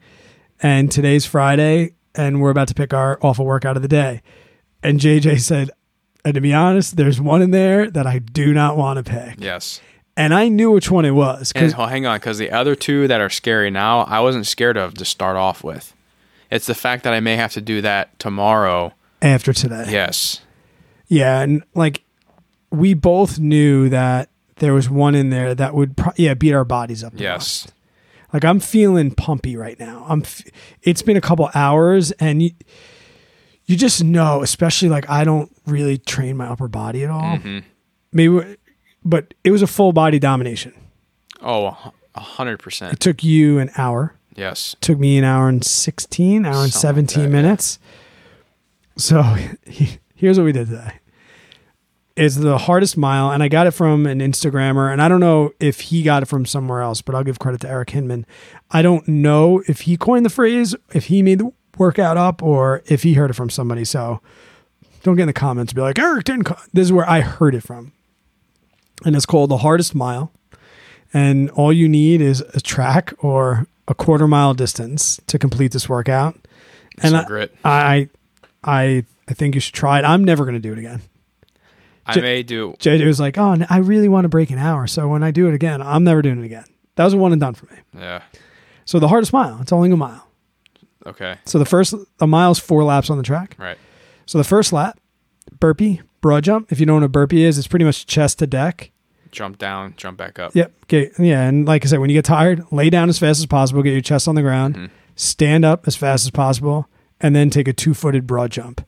[0.61, 4.23] and today's friday and we're about to pick our awful workout of the day.
[4.83, 5.71] And jj said
[6.25, 9.37] and to be honest there's one in there that i do not want to pick.
[9.39, 9.81] Yes.
[10.17, 13.09] And i knew which one it was and well, hang on because the other two
[13.09, 15.95] that are scary now i wasn't scared of to start off with.
[16.51, 18.95] It's the fact that i may have to do that tomorrow.
[19.21, 19.87] After today.
[19.89, 20.43] Yes.
[21.09, 22.05] Yeah, and like
[22.71, 24.29] we both knew that
[24.61, 27.13] there was one in there that would pro- yeah beat our bodies up.
[27.17, 27.73] yes most.
[28.33, 30.05] Like I'm feeling pumpy right now.
[30.07, 30.21] I'm.
[30.21, 30.43] F-
[30.83, 32.51] it's been a couple hours, and you,
[33.65, 37.39] you just know, especially like I don't really train my upper body at all.
[37.39, 37.65] Mhm.
[38.13, 38.57] Maybe,
[39.03, 40.75] but it was a full body domination.
[41.41, 44.15] oh a hundred percent It took you an hour.
[44.37, 47.43] yes It took me an hour and 16 hour and Something like 17 that, yeah.
[47.43, 47.79] minutes
[48.97, 49.23] so
[50.17, 50.95] here's what we did today
[52.19, 55.53] it's the hardest mile and i got it from an instagrammer and i don't know
[55.61, 58.27] if he got it from somewhere else but i'll give credit to eric hinman
[58.71, 62.83] i don't know if he coined the phrase if he made the workout up or
[62.87, 64.21] if he heard it from somebody so
[65.03, 66.61] don't get in the comments and be like eric didn't co-.
[66.73, 67.93] this is where i heard it from
[69.05, 70.33] and it's called the hardest mile
[71.13, 75.89] and all you need is a track or a quarter mile distance to complete this
[75.89, 76.37] workout.
[77.03, 77.27] And Some
[77.65, 78.09] I, I,
[78.63, 80.05] I, I think you should try it.
[80.05, 81.01] I'm never going to do it again.
[82.09, 84.87] I J- may do JJ was like, "Oh, I really want to break an hour,
[84.87, 86.65] so when I do it again, I'm never doing it again."
[86.97, 87.79] That was a one and done for me.
[87.97, 88.23] yeah
[88.85, 90.27] So the hardest mile, it's only a mile.
[91.07, 93.55] okay So the first a mile is four laps on the track.
[93.59, 93.79] right
[94.27, 94.99] So the first lap,
[95.61, 96.73] burpee, broad jump.
[96.73, 98.91] If you don't know what a burpee is, it's pretty much chest to deck.
[99.31, 100.73] jump down jump back up Yep.
[100.89, 101.47] Get, yeah.
[101.47, 103.93] And like I said, when you get tired, lay down as fast as possible, get
[103.93, 104.91] your chest on the ground, Mhm.
[105.17, 106.89] stand up as fast as possible,
[107.21, 108.81] and then take a two footed broad jump.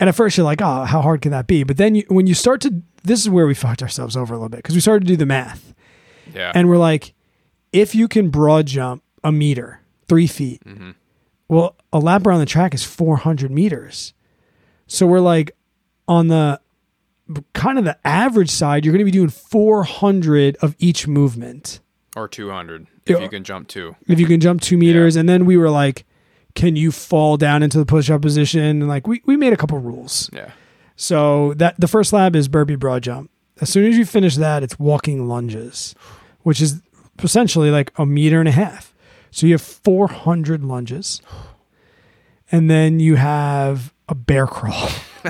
[0.00, 1.62] And at first you're like, oh, how hard can that be?
[1.62, 4.36] But then you, when you start to, this is where we fucked ourselves over a
[4.36, 5.74] little bit because we started to do the math.
[6.34, 7.14] yeah And we're like,
[7.72, 10.94] if you can broad jump a meter, three feet, Mhm.
[11.48, 14.14] well, a lap around the track is 400 meters.
[14.86, 15.52] So we're like,
[16.08, 16.60] on the
[17.52, 21.80] kind of the average side, you're going to be doing 400 of each movement
[22.16, 23.94] Or 200 if you can jump two.
[24.08, 25.14] if you can jump two meters.
[25.16, 26.04] And then we were like,
[26.54, 28.60] can you fall down into the push up position?
[28.60, 30.30] And like we, we made a couple rules.
[30.32, 30.50] Yeah.
[30.96, 33.30] So that the first lab is burpee broad jump.
[33.60, 35.94] As soon as you finish that, it's walking lunges,
[36.42, 36.80] which is
[37.22, 38.94] essentially like a meter and a half.
[39.30, 41.20] So you have 400 lunges.
[42.52, 44.88] And then you have a bear crawl,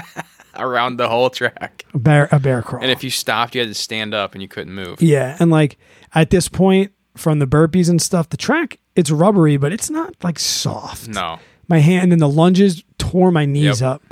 [0.57, 1.85] Around the whole track.
[1.93, 2.83] a bear, a bear crawl.
[2.83, 5.03] And if you stopped, you had to stand up and you couldn't move.
[5.03, 5.77] Yeah, and like
[6.15, 10.15] at this point, from the burpees and stuff, the track it's rubbery, but it's not
[10.23, 11.09] like soft.
[11.09, 11.39] No.
[11.69, 13.89] My hand and the lunges tore my knees Yep.
[13.89, 14.03] up,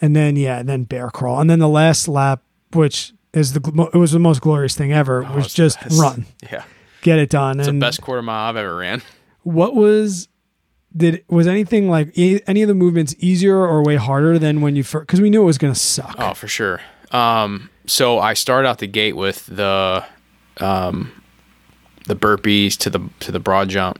[0.00, 3.90] and then yeah, and then bear crawl, and then the last lap, which is the
[3.94, 6.64] it was the most glorious thing ever, Oh, was just run, Yeah.
[7.02, 7.58] get it done.
[7.60, 9.02] It's the best quarter mile I've ever ran.
[9.42, 10.28] what was
[10.96, 14.74] did was anything like e- any of the movements easier or way harder than when
[14.76, 15.06] you first?
[15.06, 16.16] Because we knew it was gonna suck.
[16.18, 16.80] Oh, for sure.
[17.12, 20.04] Um, so I started out the gate with the
[20.58, 21.12] um,
[22.06, 23.98] the burpees to the to the broad jump,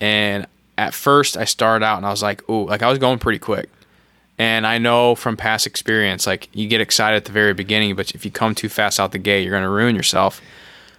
[0.00, 0.46] and
[0.78, 3.38] at first I started out and I was like, "Ooh!" Like I was going pretty
[3.38, 3.68] quick,
[4.38, 8.12] and I know from past experience, like you get excited at the very beginning, but
[8.12, 10.40] if you come too fast out the gate, you're gonna ruin yourself.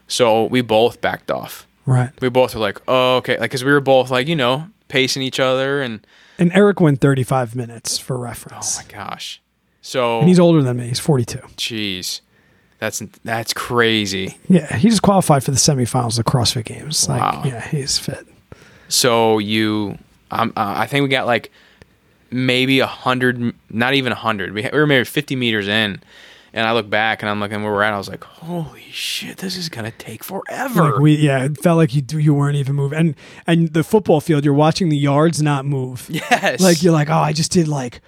[0.07, 1.65] So we both backed off.
[1.85, 2.11] Right.
[2.21, 5.23] We both were like, "Oh, okay," like because we were both like, you know, pacing
[5.23, 6.05] each other, and
[6.39, 9.41] And Eric went 35 minutes for reference, oh my gosh.
[9.81, 10.87] So and he's older than me.
[10.87, 11.39] He's 42.
[11.57, 12.21] Jeez,
[12.79, 14.37] that's that's crazy.
[14.49, 17.07] Yeah, he just qualified for the semifinals of the CrossFit Games.
[17.07, 17.43] Like, Wow.
[17.45, 18.27] yeah, he's fit.
[18.89, 19.97] So you,
[20.31, 21.51] um, uh, I think we got like
[22.31, 24.53] maybe a hundred, not even a hundred.
[24.53, 26.01] We, we were maybe fifty meters in,
[26.53, 27.93] and I look back and I'm looking where we're at.
[27.93, 30.91] I was like, holy shit, this is gonna take forever.
[30.91, 32.99] Like we, yeah, it felt like you you weren't even moving.
[32.99, 33.15] And
[33.47, 36.07] and the football field, you're watching the yards not move.
[36.11, 38.01] yes, Like you're like, oh, I just did like,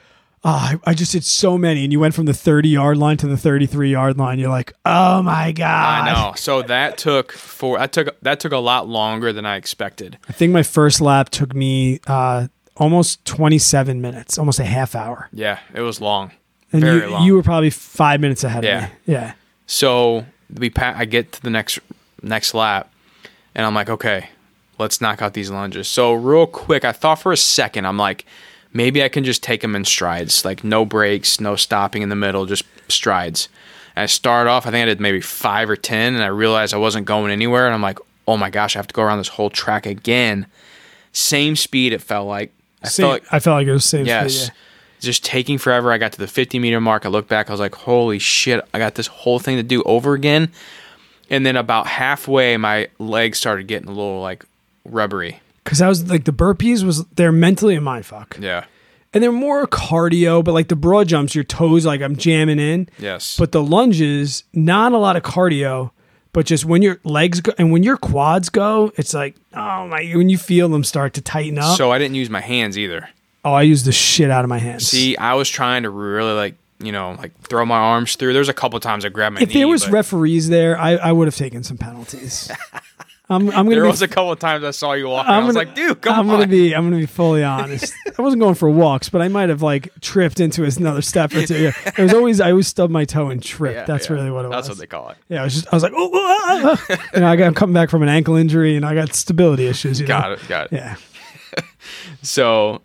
[0.46, 3.18] oh, I, I just did so many, and you went from the 30 yard line
[3.18, 4.38] to the 33 yard line.
[4.40, 6.08] You're like, oh my god.
[6.08, 6.34] I know.
[6.36, 10.18] So that took four, I took that took a lot longer than I expected.
[10.30, 15.30] I think my first lap took me uh, almost 27 minutes, almost a half hour.
[15.34, 16.32] Yeah, it was long,
[16.72, 17.26] And very you, long.
[17.26, 18.86] you were probably five minutes ahead Yeah.
[18.86, 18.96] of me.
[19.08, 19.34] Yeah.
[19.66, 21.80] So we pa- I get to the next
[22.22, 22.94] next lap,
[23.56, 24.30] and I'm like, okay,
[24.78, 25.88] let's knock out these lunges.
[25.88, 28.26] So real quick, I thought for a second, I'm like,
[28.76, 32.16] maybe I can just take them in strides, like no breaks, no stopping in the
[32.16, 33.48] middle, just strides.
[33.96, 36.74] And I started off, I think I did maybe five or ten, and I realized
[36.74, 39.20] I wasn't going anywhere, and I'm like, oh my gosh, I have to go around
[39.20, 40.46] this whole track again.
[41.14, 42.52] Same speed, it felt like.
[42.84, 44.06] I Same, felt like I felt like it was same.
[44.06, 44.34] Yes.
[44.34, 44.60] speed, yeah.
[45.00, 45.92] Just taking forever.
[45.92, 47.06] I got to the 50 meter mark.
[47.06, 47.50] I looked back.
[47.50, 50.52] I was like, holy shit, I got this whole thing to do over again.
[51.30, 54.46] And then about halfway, my legs started getting a little like
[54.84, 55.40] rubbery.
[55.66, 58.64] Because I was like the burpees was they're mentally a mind fuck, Yeah.
[59.14, 60.42] and they're more cardio.
[60.44, 62.88] But like the broad jumps, your toes like I'm jamming in.
[63.00, 63.36] Yes.
[63.38, 65.92] But the lunges, not a lot of cardio,
[66.34, 70.10] but just when your legs go and when your quads go, it's like oh my!
[70.16, 71.76] When you feel them start to tighten up.
[71.78, 73.10] so I didn't use my hands either.
[73.44, 74.88] oh, I used the shit out of my hands.
[74.88, 78.34] See, I was trying to really like, you know, like throw my arms through.
[78.34, 79.56] There's a couple times I grabbed my if knee.
[79.62, 82.52] there was referees there, I, I would have taken some penalties.
[83.28, 85.32] I'm, I'm gonna there be was a couple of times I saw you walking.
[85.34, 86.36] I'm I was like, dude, come I'm on.
[86.36, 87.92] gonna be I'm gonna be fully honest.
[88.18, 91.44] I wasn't going for walks, but I might have like tripped into another step or
[91.46, 91.56] two.
[91.64, 91.72] Yeah.
[91.98, 93.76] It was always I always stubbed my toe and tripped.
[93.78, 94.16] Yeah, That's yeah.
[94.16, 94.78] really what it That's was.
[94.78, 95.18] That's what they call it.
[95.30, 97.56] yeah, I was just I was like, oh, ah, ah, ah." and I got I'm
[97.56, 100.00] coming back from an ankle injury and I got stability issues.
[100.00, 100.20] You know?
[100.20, 100.48] Got it.
[100.48, 100.74] Got it.
[100.74, 100.96] Yeah,
[102.22, 102.82] So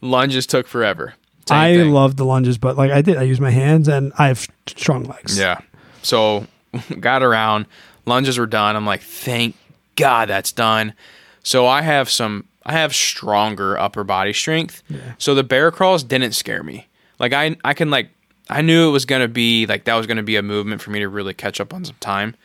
[0.00, 1.14] lunges took forever.
[1.48, 1.92] Same I thing.
[1.92, 5.04] love the lunges, but like I did, I use my hands and I have strong
[5.04, 5.38] legs.
[5.38, 5.60] Yeah.
[6.02, 6.46] So
[7.00, 7.66] got around,
[8.04, 8.76] lunges were done.
[8.76, 9.56] I'm like, thank
[9.98, 10.94] God that's done.
[11.42, 14.82] So I have some I have stronger upper body strength.
[15.18, 16.86] So the bear crawls didn't scare me.
[17.18, 18.10] Like I I can like
[18.50, 21.00] I knew it was gonna be like that was gonna be a movement for me
[21.00, 22.34] to really catch up on some time.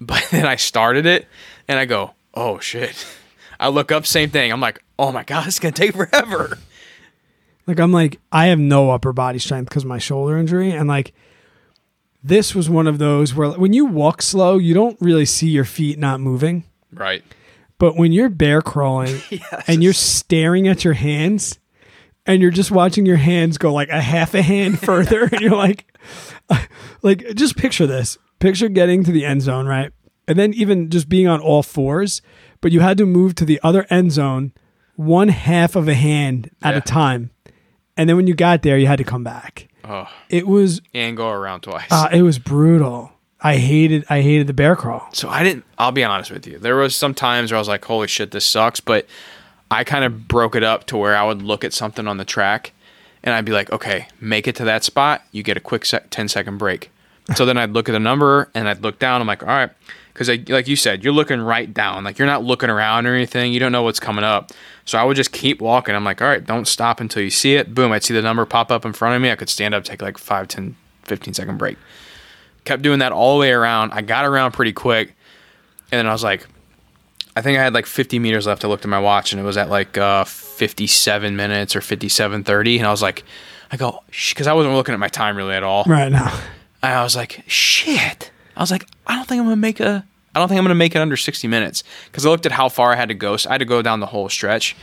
[0.00, 1.28] But then I started it
[1.68, 3.06] and I go, oh shit.
[3.60, 4.50] I look up, same thing.
[4.50, 6.58] I'm like, oh my god, it's gonna take forever.
[7.66, 11.14] Like I'm like I have no upper body strength because my shoulder injury, and like
[12.24, 15.64] this was one of those where when you walk slow, you don't really see your
[15.64, 16.64] feet not moving.
[16.94, 17.22] Right.
[17.78, 19.20] But when you're bear crawling
[19.66, 21.58] and you're staring at your hands
[22.26, 25.56] and you're just watching your hands go like a half a hand further and you're
[25.56, 25.84] like
[27.02, 28.18] like just picture this.
[28.38, 29.92] Picture getting to the end zone, right?
[30.28, 32.22] And then even just being on all fours,
[32.60, 34.52] but you had to move to the other end zone
[34.96, 36.78] one half of a hand at Yeah.
[36.78, 37.30] a time.
[37.96, 39.68] And then when you got there, you had to come back.
[39.84, 41.88] Oh, It was and go around twice.
[41.90, 43.12] uh, it was brutal.
[43.40, 45.06] I hated I hated the bear crawl.
[45.12, 45.64] So I didn't.
[45.78, 46.58] I'll be honest with you.
[46.58, 49.06] There was some times where I was like, "Holy shit, this sucks," but
[49.70, 52.24] I kind of broke it up to where I would look at something on the
[52.24, 52.72] track,
[53.22, 55.22] and I'd be like, "Okay, make it to that spot.
[55.32, 56.90] You get a quick sec- 10 second break.
[57.36, 59.22] So then I'd look at the number and I'd look down.
[59.22, 59.70] I'm like, all right,
[60.12, 62.04] because like you said, you're looking right down.
[62.04, 63.52] Like you're not looking around or anything.
[63.52, 64.52] You don't know what's coming up.
[64.84, 65.94] So I would just keep walking.
[65.94, 67.74] I'm like, all right, don't stop until you see it.
[67.74, 69.30] Boom, I'd see the number pop up in front of me.
[69.30, 71.78] I could stand up, take like 5, 10, 15 second break.
[72.64, 73.92] Kept doing that all the way around.
[73.92, 75.14] I got around pretty quick.
[75.92, 76.46] And then I was like,
[77.36, 78.64] I think I had like 50 meters left.
[78.64, 82.78] I looked at my watch and it was at like uh, 57 minutes or 57.30.
[82.78, 83.24] And I was like,
[83.70, 85.84] I go, because I wasn't looking at my time really at all.
[85.84, 86.38] Right now.
[86.82, 88.30] I was like, shit.
[88.56, 90.04] I was like, I don't think I'm gonna make a.
[90.34, 92.68] I don't think I'm gonna make it under 60 minutes because I looked at how
[92.68, 93.36] far I had to go.
[93.36, 94.76] So I had to go down the whole stretch.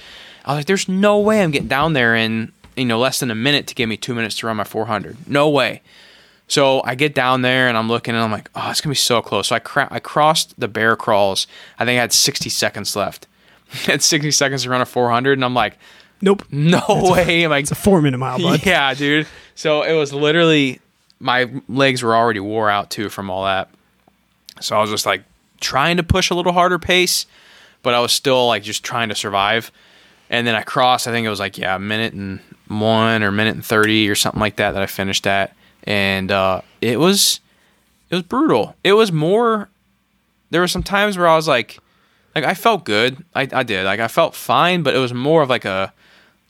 [0.43, 3.31] I was like, there's no way I'm getting down there in you know less than
[3.31, 5.27] a minute to give me two minutes to run my 400.
[5.27, 5.81] No way.
[6.51, 8.95] So I get down there and I'm looking and I'm like, oh, it's gonna be
[8.97, 9.47] so close.
[9.47, 11.47] So I cra- I crossed the bear crawls.
[11.79, 13.25] I think I had 60 seconds left.
[13.73, 15.77] I had 60 seconds to run a 400, and I'm like,
[16.19, 16.43] Nope.
[16.51, 18.65] no way am I It's a four minute mile, bud.
[18.65, 19.27] yeah, dude.
[19.55, 20.81] So it was literally
[21.21, 23.69] my legs were already wore out too from all that.
[24.59, 25.23] So I was just like
[25.61, 27.27] trying to push a little harder pace,
[27.81, 29.71] but I was still like just trying to survive.
[30.29, 33.31] And then I crossed, I think it was like, yeah, a minute and one or
[33.31, 35.55] minute and 30 or something like that that I finished at.
[35.83, 37.39] And uh, it was,
[38.09, 38.75] it was brutal.
[38.83, 39.69] It was more,
[40.49, 41.79] there were some times where I was like,
[42.35, 43.23] like I felt good.
[43.35, 43.83] I, I did.
[43.85, 45.91] Like I felt fine, but it was more of like a,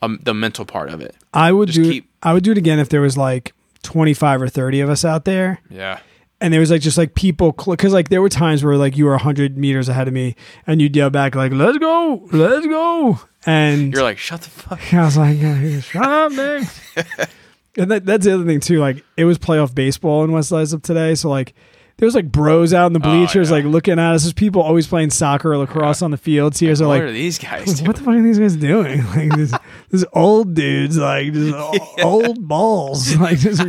[0.01, 1.15] a the mental part of it.
[1.33, 1.91] I would Just do.
[1.91, 4.89] keep- I would do it again if there was like twenty five or thirty of
[4.91, 5.99] us out there, Yeah.
[6.39, 9.05] and there was like just like people because like there were times where like you
[9.05, 10.35] were hundred meters ahead of me,
[10.67, 14.93] and you'd yell back like "Let's go, let's go," and You're like, shut the fuck.
[14.93, 16.67] I was like, yeah, "Shut up, man."
[17.77, 18.79] and that, that's the other thing too.
[18.79, 21.53] Like it was playoff baseball in West Islip today, so like.
[21.97, 23.61] There was like bros out in the oh, bleachers, Oh, yeah.
[23.63, 24.23] like looking at us.
[24.23, 26.75] There's people always playing soccer or lacrosse on the fields here.
[26.75, 27.85] So like, what are these guys doing?
[27.87, 29.03] what the fuck are these guys doing?
[29.15, 29.53] Like this,
[29.89, 33.61] this old dudes, like just o- old balls, like just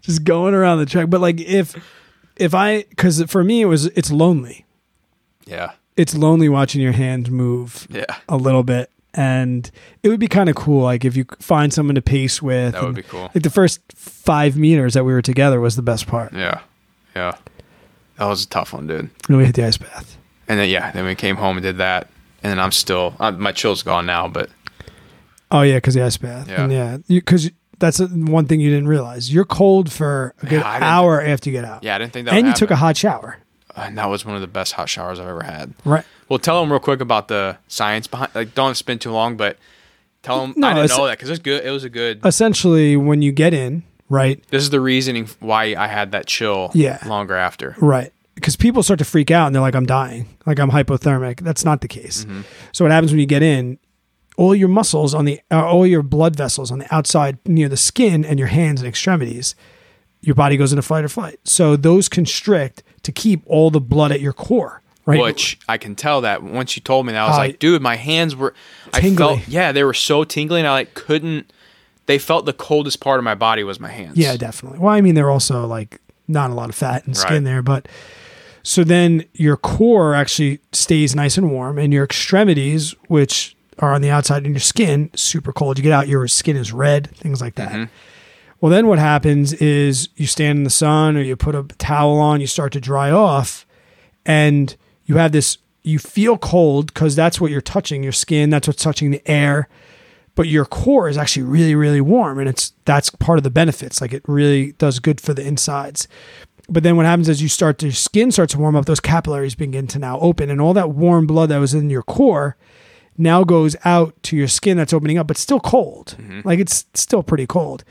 [0.00, 1.10] just going around the track.
[1.10, 1.76] But like if
[2.36, 4.64] if I, because for me it was it's lonely.
[5.44, 5.72] Yeah.
[5.94, 8.06] It's lonely watching your hands move Yeah.
[8.30, 9.70] a little bit, and
[10.02, 10.82] it would be kind of cool.
[10.82, 12.72] Like if you find someone to pace with.
[12.74, 13.30] That would be cool.
[13.34, 16.32] Like the first five meters that we were together was the best part.
[16.32, 16.60] Yeah.
[17.14, 17.36] Yeah.
[18.18, 19.10] That was a tough one, dude.
[19.28, 20.16] When we hit the ice bath.
[20.48, 22.08] And then, yeah, then we came home and did that.
[22.42, 24.50] And then I'm still, uh, my chill's gone now, but
[25.50, 26.48] Oh yeah, because the ice bath.
[26.48, 26.64] Yeah.
[26.64, 29.32] And yeah, because that's one thing you didn't realize.
[29.32, 31.82] You're cold for a good Yeah, hour after you get out.
[31.82, 33.38] yeah, I didn't think that and you took a hot shower.
[33.76, 35.74] And that was one of the best hot showers I've ever had.
[35.84, 36.04] Right.
[36.28, 39.58] Well, tell them real quick about the science behind, like, don't spend too long, but
[40.22, 41.64] tell them, No, I didn't know that because it's good.
[41.64, 45.74] It was a good, Essentially, when you get in, right, this is the reasoning why
[45.76, 46.98] I had that chill Yeah.
[47.06, 47.76] longer after.
[47.78, 51.40] right, because people start to freak out and they're like, "I'm dying, like I'm hypothermic."
[51.40, 52.24] That's not the case.
[52.24, 52.40] Mm-hmm.
[52.72, 53.78] So what happens when you get in?
[54.36, 57.76] All your muscles on the, uh, all your blood vessels on the outside near the
[57.76, 59.54] skin and your hands and extremities,
[60.22, 61.38] your body goes into fight or flight.
[61.44, 65.20] So those constrict to keep all the blood at your core, right?
[65.20, 67.82] Which I can tell that once you told me that, I was Uh, like, dude,
[67.82, 68.54] my hands were,
[68.92, 69.16] I Tingly.
[69.16, 70.66] felt, yeah, they were so tingling.
[70.66, 71.52] I like couldn't,
[72.06, 74.16] they felt the coldest part of my body was my hands.
[74.16, 74.78] Yeah, definitely.
[74.78, 77.44] Well, I mean, they're also like not a lot of fat and skin Right.
[77.44, 77.86] there, but
[78.62, 84.00] so then your core actually stays nice and warm, and your extremities, which are on
[84.00, 85.76] the outside and your skin, super cold.
[85.76, 87.88] You get out, your skin is red, things like that.
[88.60, 92.18] Well, then what happens is you stand in the sun or you put a towel
[92.18, 93.66] on, you start to dry off,
[94.24, 94.74] and
[95.04, 98.82] you have this, you feel cold because that's what you're touching your skin, that's what's
[98.82, 99.68] touching the air
[100.34, 104.00] but your core is actually really really warm and it's that's part of the benefits
[104.00, 106.08] like it really does good for the insides.
[106.68, 109.00] But then what happens is you start to your skin starts to warm up those
[109.00, 112.56] capillaries begin to now open and all that warm blood that was in your core
[113.16, 116.16] now goes out to your skin that's opening up but still cold.
[116.18, 116.40] Mm-hmm.
[116.44, 117.84] Like it's still pretty cold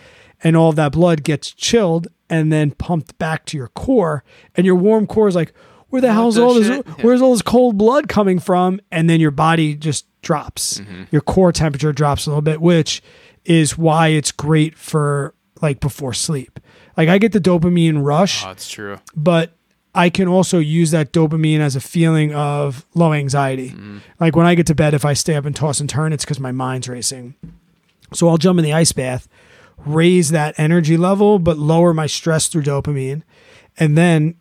[0.43, 4.23] and all that blood gets chilled and then pumped back to your core
[4.55, 5.53] and your warm core is like
[5.93, 9.19] where the hell's the all this where's all this cold blood coming from and then
[9.19, 11.03] your body just drops mm-hmm.
[11.11, 13.03] your core temperature drops a little bit which
[13.45, 16.59] is why it's great for like before sleep
[16.97, 18.97] like i get the dopamine rush Oh, it's true.
[19.15, 19.53] but
[19.93, 23.69] I can also use that dopamine as a feeling of low anxiety.
[23.69, 23.99] Mm-hmm.
[24.19, 26.25] Like when I get to bed, if I stay up and toss and turn, it's
[26.25, 27.35] because my mind's racing.
[28.11, 29.27] So I'll jump in the ice bath,
[29.85, 33.21] raise that energy level, but lower my stress through dopamine.
[33.77, 34.33] And then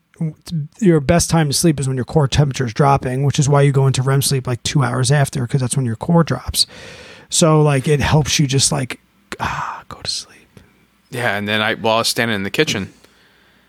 [0.81, 3.63] your best time to sleep is when your core temperature is dropping, which is why
[3.63, 6.67] you go into REM sleep like two hours after, because that's when your core drops.
[7.29, 9.01] So like it helps you just like
[9.41, 10.61] ah go to sleep.
[11.11, 12.93] Yeah, and then I well, I was standing in the kitchen,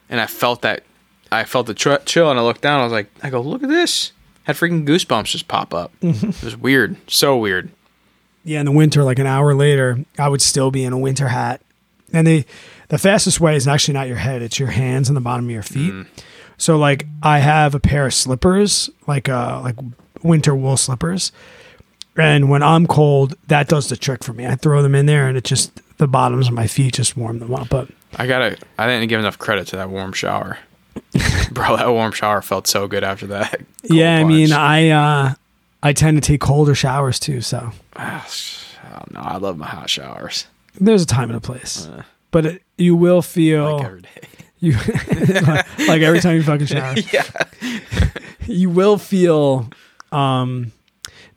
[0.09, 0.83] and I felt that
[1.31, 2.79] I felt the tr- chill, and I looked down.
[2.79, 4.11] I was like, I go, look at this.
[4.43, 5.91] Had freaking goosebumps just pop up.
[6.01, 7.71] it was weird, so weird.
[8.43, 11.29] Yeah, in the winter, like an hour later, I would still be in a winter
[11.29, 11.61] hat.
[12.11, 12.45] And they
[12.89, 15.51] the fastest way is actually not your head; it's your hands and the bottom of
[15.51, 15.93] your feet.
[15.93, 16.07] Mm.
[16.57, 19.75] So, like, I have a pair of slippers, like uh, like
[20.21, 21.31] winter wool slippers,
[22.15, 24.45] and when I'm cold, that does the trick for me.
[24.45, 27.39] I throw them in there, and it just the bottoms of my feet just warm
[27.39, 27.69] them up.
[27.69, 28.57] But I gotta.
[28.77, 30.59] I didn't give enough credit to that warm shower,
[31.51, 31.75] bro.
[31.77, 33.61] That warm shower felt so good after that.
[33.83, 34.51] yeah, I mean.
[34.53, 35.33] I uh,
[35.81, 37.41] I tend to take colder showers too.
[37.41, 38.63] So Ah, sh-
[39.15, 39.33] I.
[39.33, 40.45] I love my hot showers.
[40.79, 44.09] there's a time and a place, Uh, but it, you will feel like every day.
[44.63, 46.95] You like, like every time you fucking shower.
[47.13, 47.23] yeah.
[48.47, 49.69] you will feel
[50.11, 50.71] um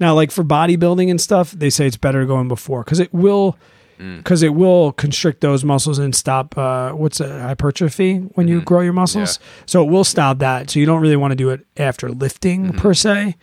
[0.01, 3.57] now like for bodybuilding and stuff they say it's better going before because it will
[3.99, 4.19] Mm.
[4.19, 8.65] because it will constrict those muscles and stop uh what's it hypertrophy when you Mhm.
[8.67, 11.49] grow your muscles so it will stop that so you don't really want to do
[11.49, 12.77] it after lifting Mhm.
[12.77, 13.37] per se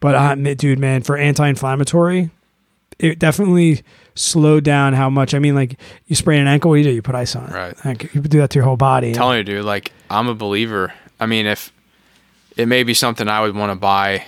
[0.00, 2.30] but uh, ma- dude man for anti-inflammatory
[2.98, 3.82] it definitely
[4.14, 6.90] slowed down how much i mean like you sprain an ankle what do you do
[6.94, 7.84] you put ice on it Right.
[7.84, 9.64] like, you do that to your whole body I'm telling you, dude.
[9.64, 10.92] Like I'm a believer.
[11.18, 11.72] I mean, if
[12.56, 14.24] it may be something I would want to buy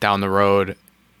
[0.00, 0.76] down the road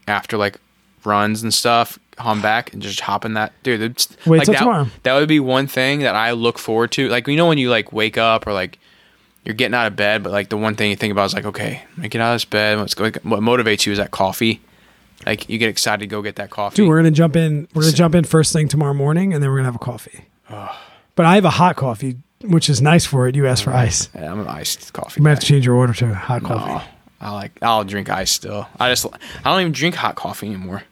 [0.06, 0.58] after like
[1.04, 3.80] runs and stuff, come back and just hop in that, dude.
[3.82, 4.86] it's- Wait like till that, tomorrow.
[5.04, 7.08] That would be one thing that I look forward to.
[7.08, 8.78] Like you know when you like wake up or like
[9.44, 11.46] you're getting out of bed, but like the one thing you think about is like,
[11.46, 12.78] okay, I get out of this bed.
[12.78, 13.14] What's going?
[13.24, 14.60] What motivates you is that coffee.
[15.26, 16.76] Like you get excited to go get that coffee.
[16.76, 17.68] Dude, we're gonna jump in.
[17.74, 20.24] We're gonna jump in first thing tomorrow morning, and then we're gonna have a coffee.
[20.48, 23.34] But I have a hot coffee, which is nice for it.
[23.36, 24.08] You ask for uh, ice.
[24.14, 25.20] yeah, I'm an iced coffee.
[25.20, 26.86] You might have to change your order to hot No, coffee.
[27.20, 27.52] I like.
[27.62, 28.66] I'll drink ice still.
[28.80, 29.06] I just.
[29.06, 30.82] I don't even drink hot coffee anymore.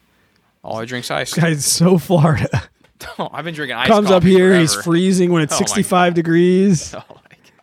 [0.63, 1.33] All I drink's ice.
[1.33, 2.63] Guy's so Florida.
[3.17, 3.87] Oh, I've been drinking ice.
[3.87, 6.93] Comes up here, he's freezing when it's Oh 65 degrees.
[6.93, 7.03] Oh.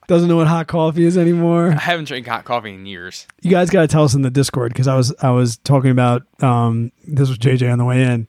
[0.08, 1.70] Doesn't know what hot coffee is anymore.
[1.70, 3.26] I haven't drank hot coffee in years.
[3.42, 5.90] You guys got to tell us in the Discord because I was I was talking
[5.90, 8.26] about um this was JJ on the way in.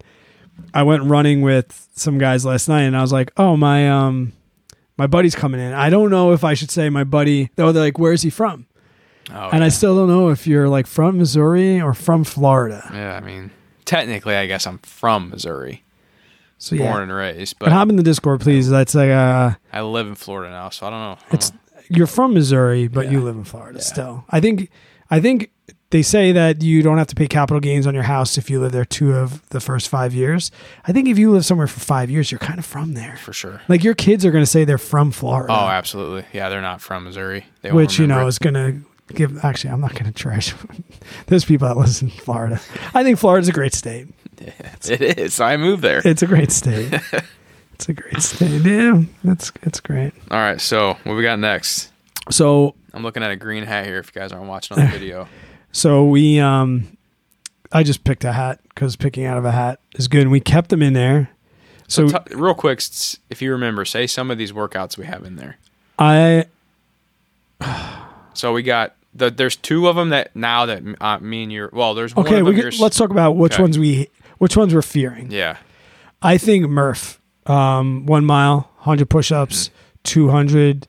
[0.73, 4.33] I went running with some guys last night, and I was like, "Oh my um
[4.97, 7.49] my buddy's coming in." I don't know if I should say my buddy.
[7.55, 8.67] Though they're like, "Where's he from?"
[9.31, 12.89] Oh, and I still don't know if you're like from Missouri or from Florida.
[12.93, 13.51] yeah, I mean,
[13.85, 15.83] technically, I guess I'm from Missouri,
[16.57, 18.69] So born yeah, and raised, but but hop in the Discord, please.
[18.69, 21.17] That's like uh, I live in Florida now, so I don't know.
[21.31, 21.53] it's
[21.89, 23.83] you're from Missouri, but you live in Florida Yeah.
[23.85, 24.25] still.
[24.29, 24.69] I think
[25.11, 25.51] I think
[25.91, 28.59] they say that you don't have to pay capital gains on your house if you
[28.59, 30.51] live there two of the first five years.
[30.85, 33.17] I think if you live somewhere for five years, you're kind of from there.
[33.17, 33.61] for sure.
[33.67, 36.25] Like your kids are going to say they're from Florida, Oh, absolutely.
[36.31, 37.45] Yeah, they're not from Missouri.
[37.63, 38.27] They which you know it.
[38.27, 38.81] is going to
[39.15, 39.43] give.
[39.43, 40.53] Actually, I'm not going to trash.
[41.25, 42.61] There's people that listen in Florida.
[42.93, 44.07] I think Florida's a great state.
[44.87, 45.39] It is.
[45.41, 46.01] I moved there.
[46.05, 46.93] It's a great state.
[47.79, 48.61] it's a great state.
[48.65, 50.11] Yeah, that's it's great.
[50.29, 51.91] All right, so what we got next?
[52.29, 53.99] So I'm looking at a green hat here.
[53.99, 55.29] If you guys aren't watching on the video,
[55.71, 56.97] so we um,
[57.71, 60.41] I just picked a hat because picking out of a hat is good, and we
[60.41, 61.29] kept them in there.
[61.87, 62.81] So, so t- real quick,
[63.29, 65.57] if you remember, say some of these workouts we have in there.
[65.97, 66.45] I
[68.33, 71.69] So we got the there's two of them that now that uh, me and your
[71.73, 72.39] well, there's one okay.
[72.41, 73.61] of We let's talk about which Okay.
[73.63, 75.31] ones we which ones we're fearing.
[75.31, 75.57] yeah
[76.21, 77.18] I think Murph,
[77.49, 79.75] um, one mile, hundred push-ups, Mm-hmm.
[80.03, 80.87] two hundred.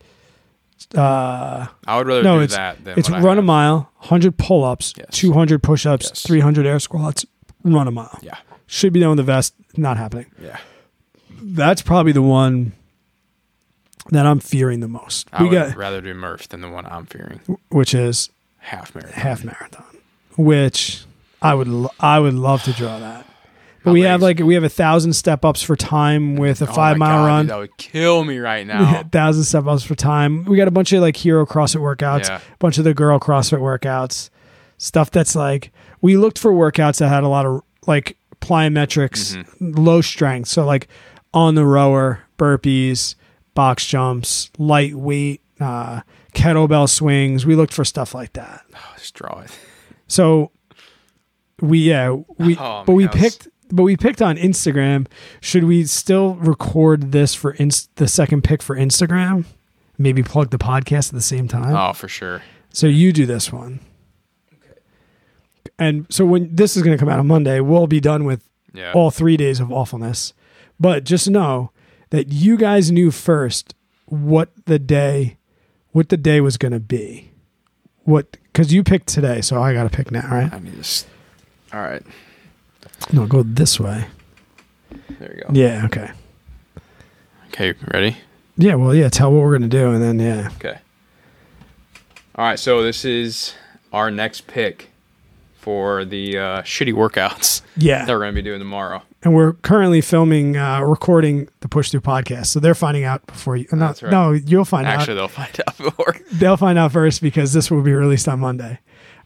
[0.94, 4.94] Uh, I would rather no, do it's that than it's run a mile, hundred pull-ups,
[4.96, 5.06] Yes.
[5.10, 6.22] two hundred push-ups, Yes.
[6.22, 7.24] three hundred air squats,
[7.62, 8.18] run a mile.
[8.22, 8.36] Yeah,
[8.66, 9.54] Should be done with the vest.
[9.76, 10.26] Not happening.
[10.42, 10.58] yeah.
[11.42, 12.72] That's probably the one
[14.10, 15.28] that I'm fearing the most.
[15.32, 17.40] I we would got, rather do Murph than the one I'm fearing.
[17.70, 19.20] which is Half marathon.
[19.22, 19.84] half marathon,
[20.36, 21.04] which
[21.40, 23.26] I would lo- I would love to draw that.
[23.82, 26.72] But we have like we have a thousand step ups for time with a Oh
[26.72, 27.44] five mile God, run.
[27.46, 29.02] dude, that would kill me right now.
[29.10, 30.44] thousand step ups for time.
[30.44, 32.36] We got a bunch of like hero CrossFit workouts, Yeah.
[32.52, 34.28] a bunch of the girl CrossFit workouts,
[34.78, 35.72] stuff that's like
[36.02, 39.72] we looked for workouts that had a lot of like plyometrics, Mm-hmm.
[39.82, 40.48] low strength.
[40.48, 40.88] So like
[41.32, 43.14] on the rower, burpees,
[43.54, 46.00] box jumps, lightweight, uh,
[46.34, 47.46] kettlebell swings.
[47.46, 48.62] We looked for stuff like that.
[48.74, 49.58] Oh, just draw it.
[50.06, 50.50] So
[51.60, 55.06] we yeah we Oh, but we man, I was- picked but we picked on Instagram.
[55.40, 59.44] Should we still record this for inst- the second pick for Instagram?
[59.98, 61.74] Maybe plug the podcast at the same time.
[61.76, 62.42] Oh, for sure.
[62.72, 63.80] So you do this one.
[65.78, 68.42] And so when this is going to come out on Monday, we'll be done with
[68.72, 68.92] Yeah.
[68.92, 70.32] all 3 days of awfulness.
[70.78, 71.70] But just know
[72.10, 73.74] that you guys knew first
[74.06, 75.36] what the day
[75.92, 77.32] what the day was going to be.
[78.04, 80.52] What cuz you picked today, so I got to pick now, right?
[80.52, 81.06] I mean, just
[81.72, 82.02] all right.
[83.12, 84.06] No, go this way.
[85.18, 85.48] There you go.
[85.52, 86.10] Yeah, okay.
[87.48, 88.16] Okay, ready?
[88.56, 90.50] Yeah, well, yeah, tell what we're going to do and then yeah.
[90.56, 90.78] Okay.
[92.36, 93.54] All right, so this is
[93.92, 94.90] our next pick
[95.58, 98.04] for the uh, shitty workouts Yeah.
[98.04, 99.02] that we're going to be doing tomorrow.
[99.22, 102.46] and we're currently filming, uh, recording the Push Through podcast.
[102.46, 103.66] So they're finding out before you.
[103.72, 104.10] No, That's right.
[104.12, 105.00] no, you'll find Actually, out.
[105.00, 106.16] Actually, they'll find out before.
[106.32, 108.78] They'll find out first because this will be released on Monday.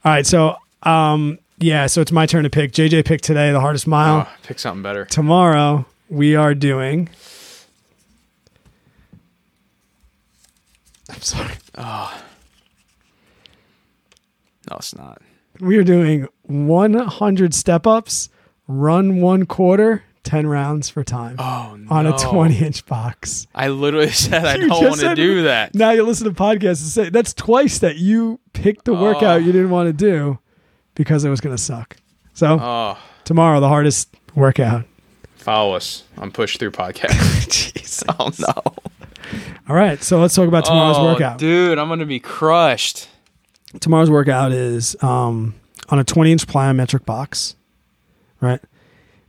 [0.03, 0.25] All right.
[0.25, 1.87] So, um, yeah.
[1.87, 2.71] So it's my turn to pick.
[2.71, 4.27] JJ picked today the hardest mile.
[4.27, 5.05] Oh, pick something better.
[5.05, 7.09] Tomorrow we are doing.
[11.09, 11.53] I'm sorry.
[11.77, 12.21] Oh.
[14.69, 15.21] No, it's not.
[15.59, 18.29] We are doing 100 step ups,
[18.67, 21.87] run one quarter, 10 rounds for time Oh no.
[21.95, 23.45] on a 20 inch box.
[23.55, 25.75] I literally said I don't want to do that.
[25.75, 29.37] Now you listen to podcasts and say that's twice that you picked the workout Oh.
[29.37, 30.39] you didn't want to do
[30.95, 31.95] because it was going to suck.
[32.33, 34.85] So Oh, tomorrow, the hardest workout.
[35.37, 37.49] follow us on Push Through Podcast.
[37.73, 38.03] Jesus.
[38.19, 38.53] oh no.
[39.69, 40.01] All right.
[40.03, 41.37] So let's talk about tomorrow's oh, workout.
[41.37, 43.07] dude, I'm gonna be crushed.
[43.79, 45.55] tomorrow's workout is um,
[45.89, 47.55] on a 20 inch plyometric box,
[48.41, 48.59] right?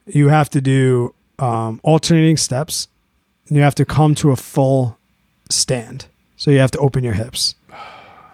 [0.07, 2.89] You have to do um, alternating steps.
[3.49, 4.99] You have to come to a full
[5.51, 6.07] stand.
[6.37, 7.55] So you have to open your hips.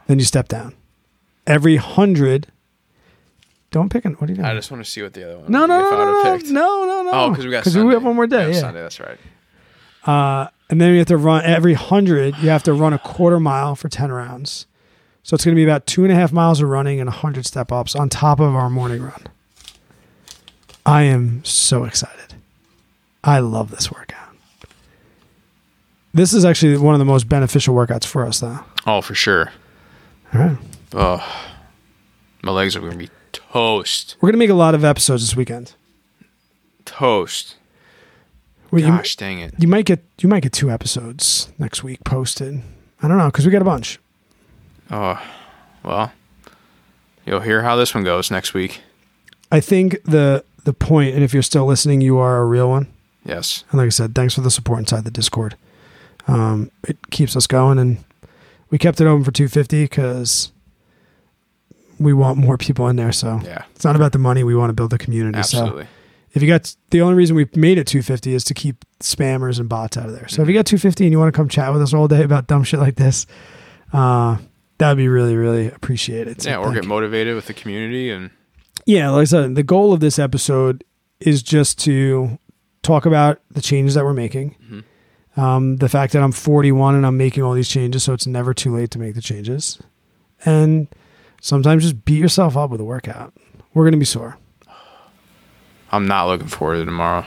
[0.06, 0.74] Then you step down.
[1.46, 2.48] Every hundred.
[3.72, 4.12] Don't pick an.
[4.14, 4.46] What are you doing?
[4.46, 5.50] I just want to see what the other one.
[5.50, 7.10] no, no, no, no, no, no, no, no.
[7.12, 8.52] Oh, because we got because we have one more day.
[8.52, 8.60] Yeah.
[8.60, 8.82] Sunday.
[8.82, 9.18] That's right.
[10.04, 12.36] Uh, and then you have to run every hundred.
[12.38, 14.66] You have to run a quarter mile for ten rounds.
[15.22, 17.46] So it's going to be about two and a half miles of running and hundred
[17.46, 19.28] step ups on top of our morning run.
[20.84, 22.34] I am so excited.
[23.24, 24.18] I love this workout.
[26.12, 28.58] This is actually one of the most beneficial workouts for us, though.
[28.86, 29.52] Oh, for sure.
[30.34, 30.58] All right.
[30.92, 31.48] Oh,
[32.42, 33.08] my legs are gonna be
[33.52, 34.16] toast.
[34.20, 35.74] We're going to make a lot of episodes this weekend.
[36.84, 37.56] Toast.
[38.70, 39.54] We, you, Gosh, dang it.
[39.58, 42.62] you might get you might get two episodes next week posted.
[43.02, 43.98] I don't know because we got a bunch.
[44.90, 45.22] Oh,
[45.82, 46.12] well,
[47.26, 48.80] you'll hear how this one goes next week.
[49.50, 52.86] I think the the point, and if you're still listening, you are a real one.
[53.24, 53.64] Yes.
[53.70, 55.56] And like I said, thanks for the support inside the Discord.
[56.26, 57.98] Um, it keeps us going, and
[58.70, 60.51] we kept it open for 250 because
[62.02, 63.12] we want more people in there.
[63.12, 63.64] So Yeah.
[63.74, 65.42] it's not about the money; we want to build a community.
[65.42, 65.86] So Absolutely.
[66.32, 69.68] if you got the only reason we made it 250 is to keep spammers and
[69.68, 70.28] bots out of there.
[70.28, 72.22] So if you got 250 and you want to come chat with us all day
[72.22, 73.26] about dumb shit like this,
[73.92, 74.36] uh,
[74.78, 76.42] that would be really, really appreciated.
[76.42, 78.30] So yeah, or get motivated with the community and
[78.86, 80.82] Yeah, like I said, the goal of this episode
[81.20, 82.38] is just to
[82.82, 84.56] talk about the changes that we're making.
[84.70, 84.84] Mhm.
[85.40, 88.52] Um, the fact that I'm 41 and I'm making all these changes, so it's never
[88.52, 89.78] too late to make the changes.
[90.44, 90.88] And
[91.42, 93.34] sometimes just beat yourself up with a workout.
[93.74, 94.38] We're going to be sore.
[95.90, 97.26] I'm not looking forward to tomorrow.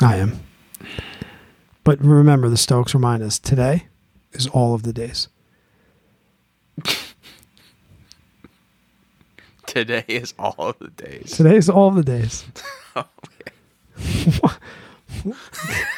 [0.00, 0.38] I am.
[1.82, 3.88] But remember, the Stoics remind us today
[4.32, 5.26] is all of the days.
[9.66, 11.32] Today is all of the days.
[11.32, 12.44] Today is all of the days.
[14.40, 14.58] what?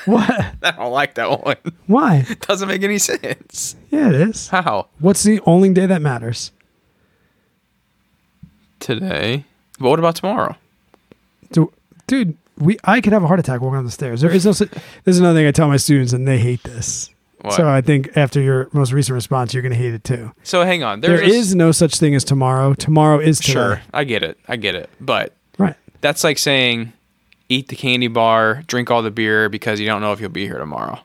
[0.07, 0.31] what?
[0.63, 1.57] I don't like that one.
[1.87, 2.25] Why?
[2.41, 3.77] Doesn't make any sense.
[3.91, 4.49] Yeah, it is.
[4.49, 4.89] How?
[4.99, 6.53] What's the only day that matters?
[8.81, 9.45] Today?
[9.79, 10.57] But what about tomorrow?
[11.53, 11.73] Do,
[12.07, 14.21] dude, we I could have a heart attack walking up the stairs.
[14.21, 14.53] There is no.
[14.53, 14.71] This
[15.05, 17.11] is another thing I tell my students, and they hate this.
[17.43, 17.55] What?
[17.55, 20.33] So I think after your most recent response, you're going to hate it too.
[20.43, 21.01] So hang on.
[21.01, 22.75] There There's no such thing as tomorrow.
[22.75, 23.53] Tomorrow is today.
[23.53, 23.83] Sure.
[23.93, 24.39] I get it.
[24.49, 24.91] I get it.
[25.01, 25.75] But Right.
[26.01, 26.93] that's like saying
[27.49, 30.45] eat the candy bar, drink all the beer because you don't know if you'll be
[30.47, 30.99] here tomorrow.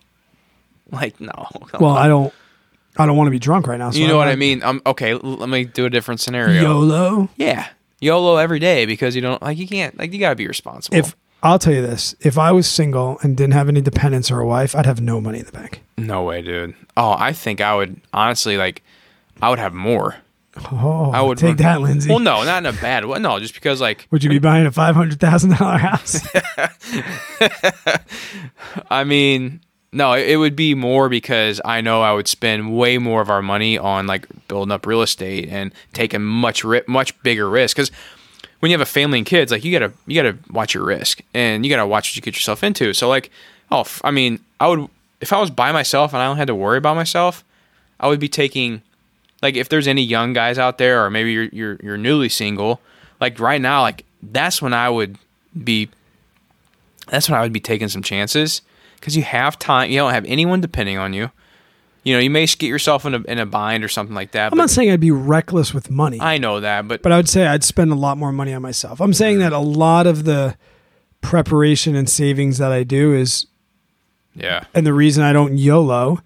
[0.89, 1.47] Like, no.
[1.79, 1.97] Well, on.
[1.97, 2.33] I don't.
[2.97, 3.91] I don't want to be drunk right now.
[3.91, 4.63] So you know what I like mean?
[4.63, 6.61] Um, okay, l- let me do a different scenario.
[6.61, 7.29] YOLO.
[7.37, 7.67] Yeah.
[7.99, 10.97] YOLO every day because you don't like you can't like you gotta be responsible.
[10.97, 14.39] If I'll tell you this, if I was single and didn't have any dependents or
[14.39, 15.81] a wife, I'd have no money in the bank.
[15.97, 16.75] no way, dude.
[16.97, 18.83] Oh, I think I would honestly like
[19.41, 20.17] I would have more.
[20.69, 22.09] Oh, I would take run- that, Lindsay.
[22.09, 23.19] Well, no, not in a bad way.
[23.19, 26.19] No, just because like Would you be buying a five hundred thousand dollar house?
[28.89, 29.61] I mean,
[29.93, 33.41] no, it would be more because I know I would spend way more of our
[33.41, 37.75] money on like building up real estate and taking much ri- much bigger risk.
[37.75, 37.91] Because
[38.59, 41.21] when you have a family and kids, like you gotta you gotta watch your risk
[41.33, 42.93] and you gotta watch what you get yourself into.
[42.93, 43.31] So like,
[43.69, 44.87] oh, I mean, I would
[45.19, 47.43] if I was by myself and I don't had to worry about myself,
[47.99, 48.81] I would be taking
[49.41, 52.79] like if there's any young guys out there or maybe you're you're you're newly single,
[53.19, 55.17] like right now, like that's when I would
[55.61, 55.89] be
[57.09, 58.61] that's when I would be taking some chances
[59.01, 59.89] because you have time.
[59.89, 61.31] You don't have anyone depending on you.
[62.03, 64.51] You know, you may get yourself in a in a bind or something like that.
[64.51, 66.19] I'm not saying I'd be reckless with money.
[66.19, 68.61] I know that, but, but I would say I'd spend a lot more money on
[68.61, 69.01] myself.
[69.01, 69.41] I'm saying mm.
[69.41, 70.55] that a lot of the
[71.21, 73.45] preparation and savings that I do is,
[74.35, 76.21] yeah, and the reason I don't YOLO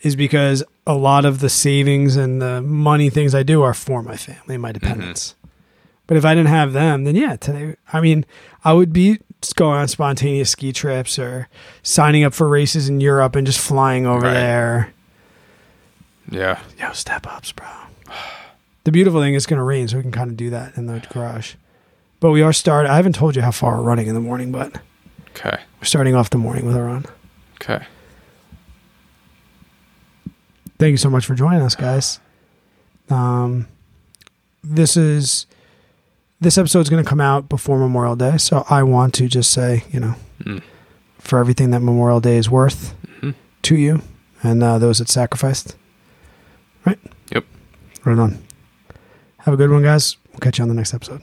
[0.00, 4.02] is because a lot of the savings and the money things I do are for
[4.02, 4.78] my family and my mm-hmm.
[4.78, 5.34] dependents.
[6.06, 8.24] But if I didn't have them, then yeah, today, I mean,
[8.64, 9.18] I would be
[9.54, 11.48] going on spontaneous ski trips or
[11.82, 14.34] signing up for races in Europe and just flying over Right.
[14.34, 14.92] there.
[16.30, 16.60] Yeah.
[16.78, 17.66] Yo, step ups, bro.
[18.84, 20.86] The beautiful thing is going to rain, so we can kind of do that in
[20.86, 21.54] the garage.
[22.20, 22.90] But we are starting.
[22.90, 24.80] I haven't told you how far we're running in the morning, but
[25.30, 25.58] Okay.
[25.80, 27.04] we're starting off the morning with a run.
[27.62, 27.84] Okay.
[30.78, 32.20] Thank you so much for joining us, guys.
[33.10, 33.66] Um,
[34.62, 35.46] this is
[36.40, 39.84] this episode's going to come out before Memorial Day, so I want to just say,
[39.90, 40.14] you know,
[40.44, 40.62] Mm.
[41.18, 43.34] for everything that Memorial Day is worth Mhm.
[43.62, 44.02] to you
[44.42, 45.74] and uh, those that sacrificed.
[46.86, 46.98] Right?
[47.32, 47.44] Yep.
[48.04, 48.38] Right on.
[49.38, 50.16] Have a good one, guys.
[50.30, 51.22] We'll catch you on the next episode.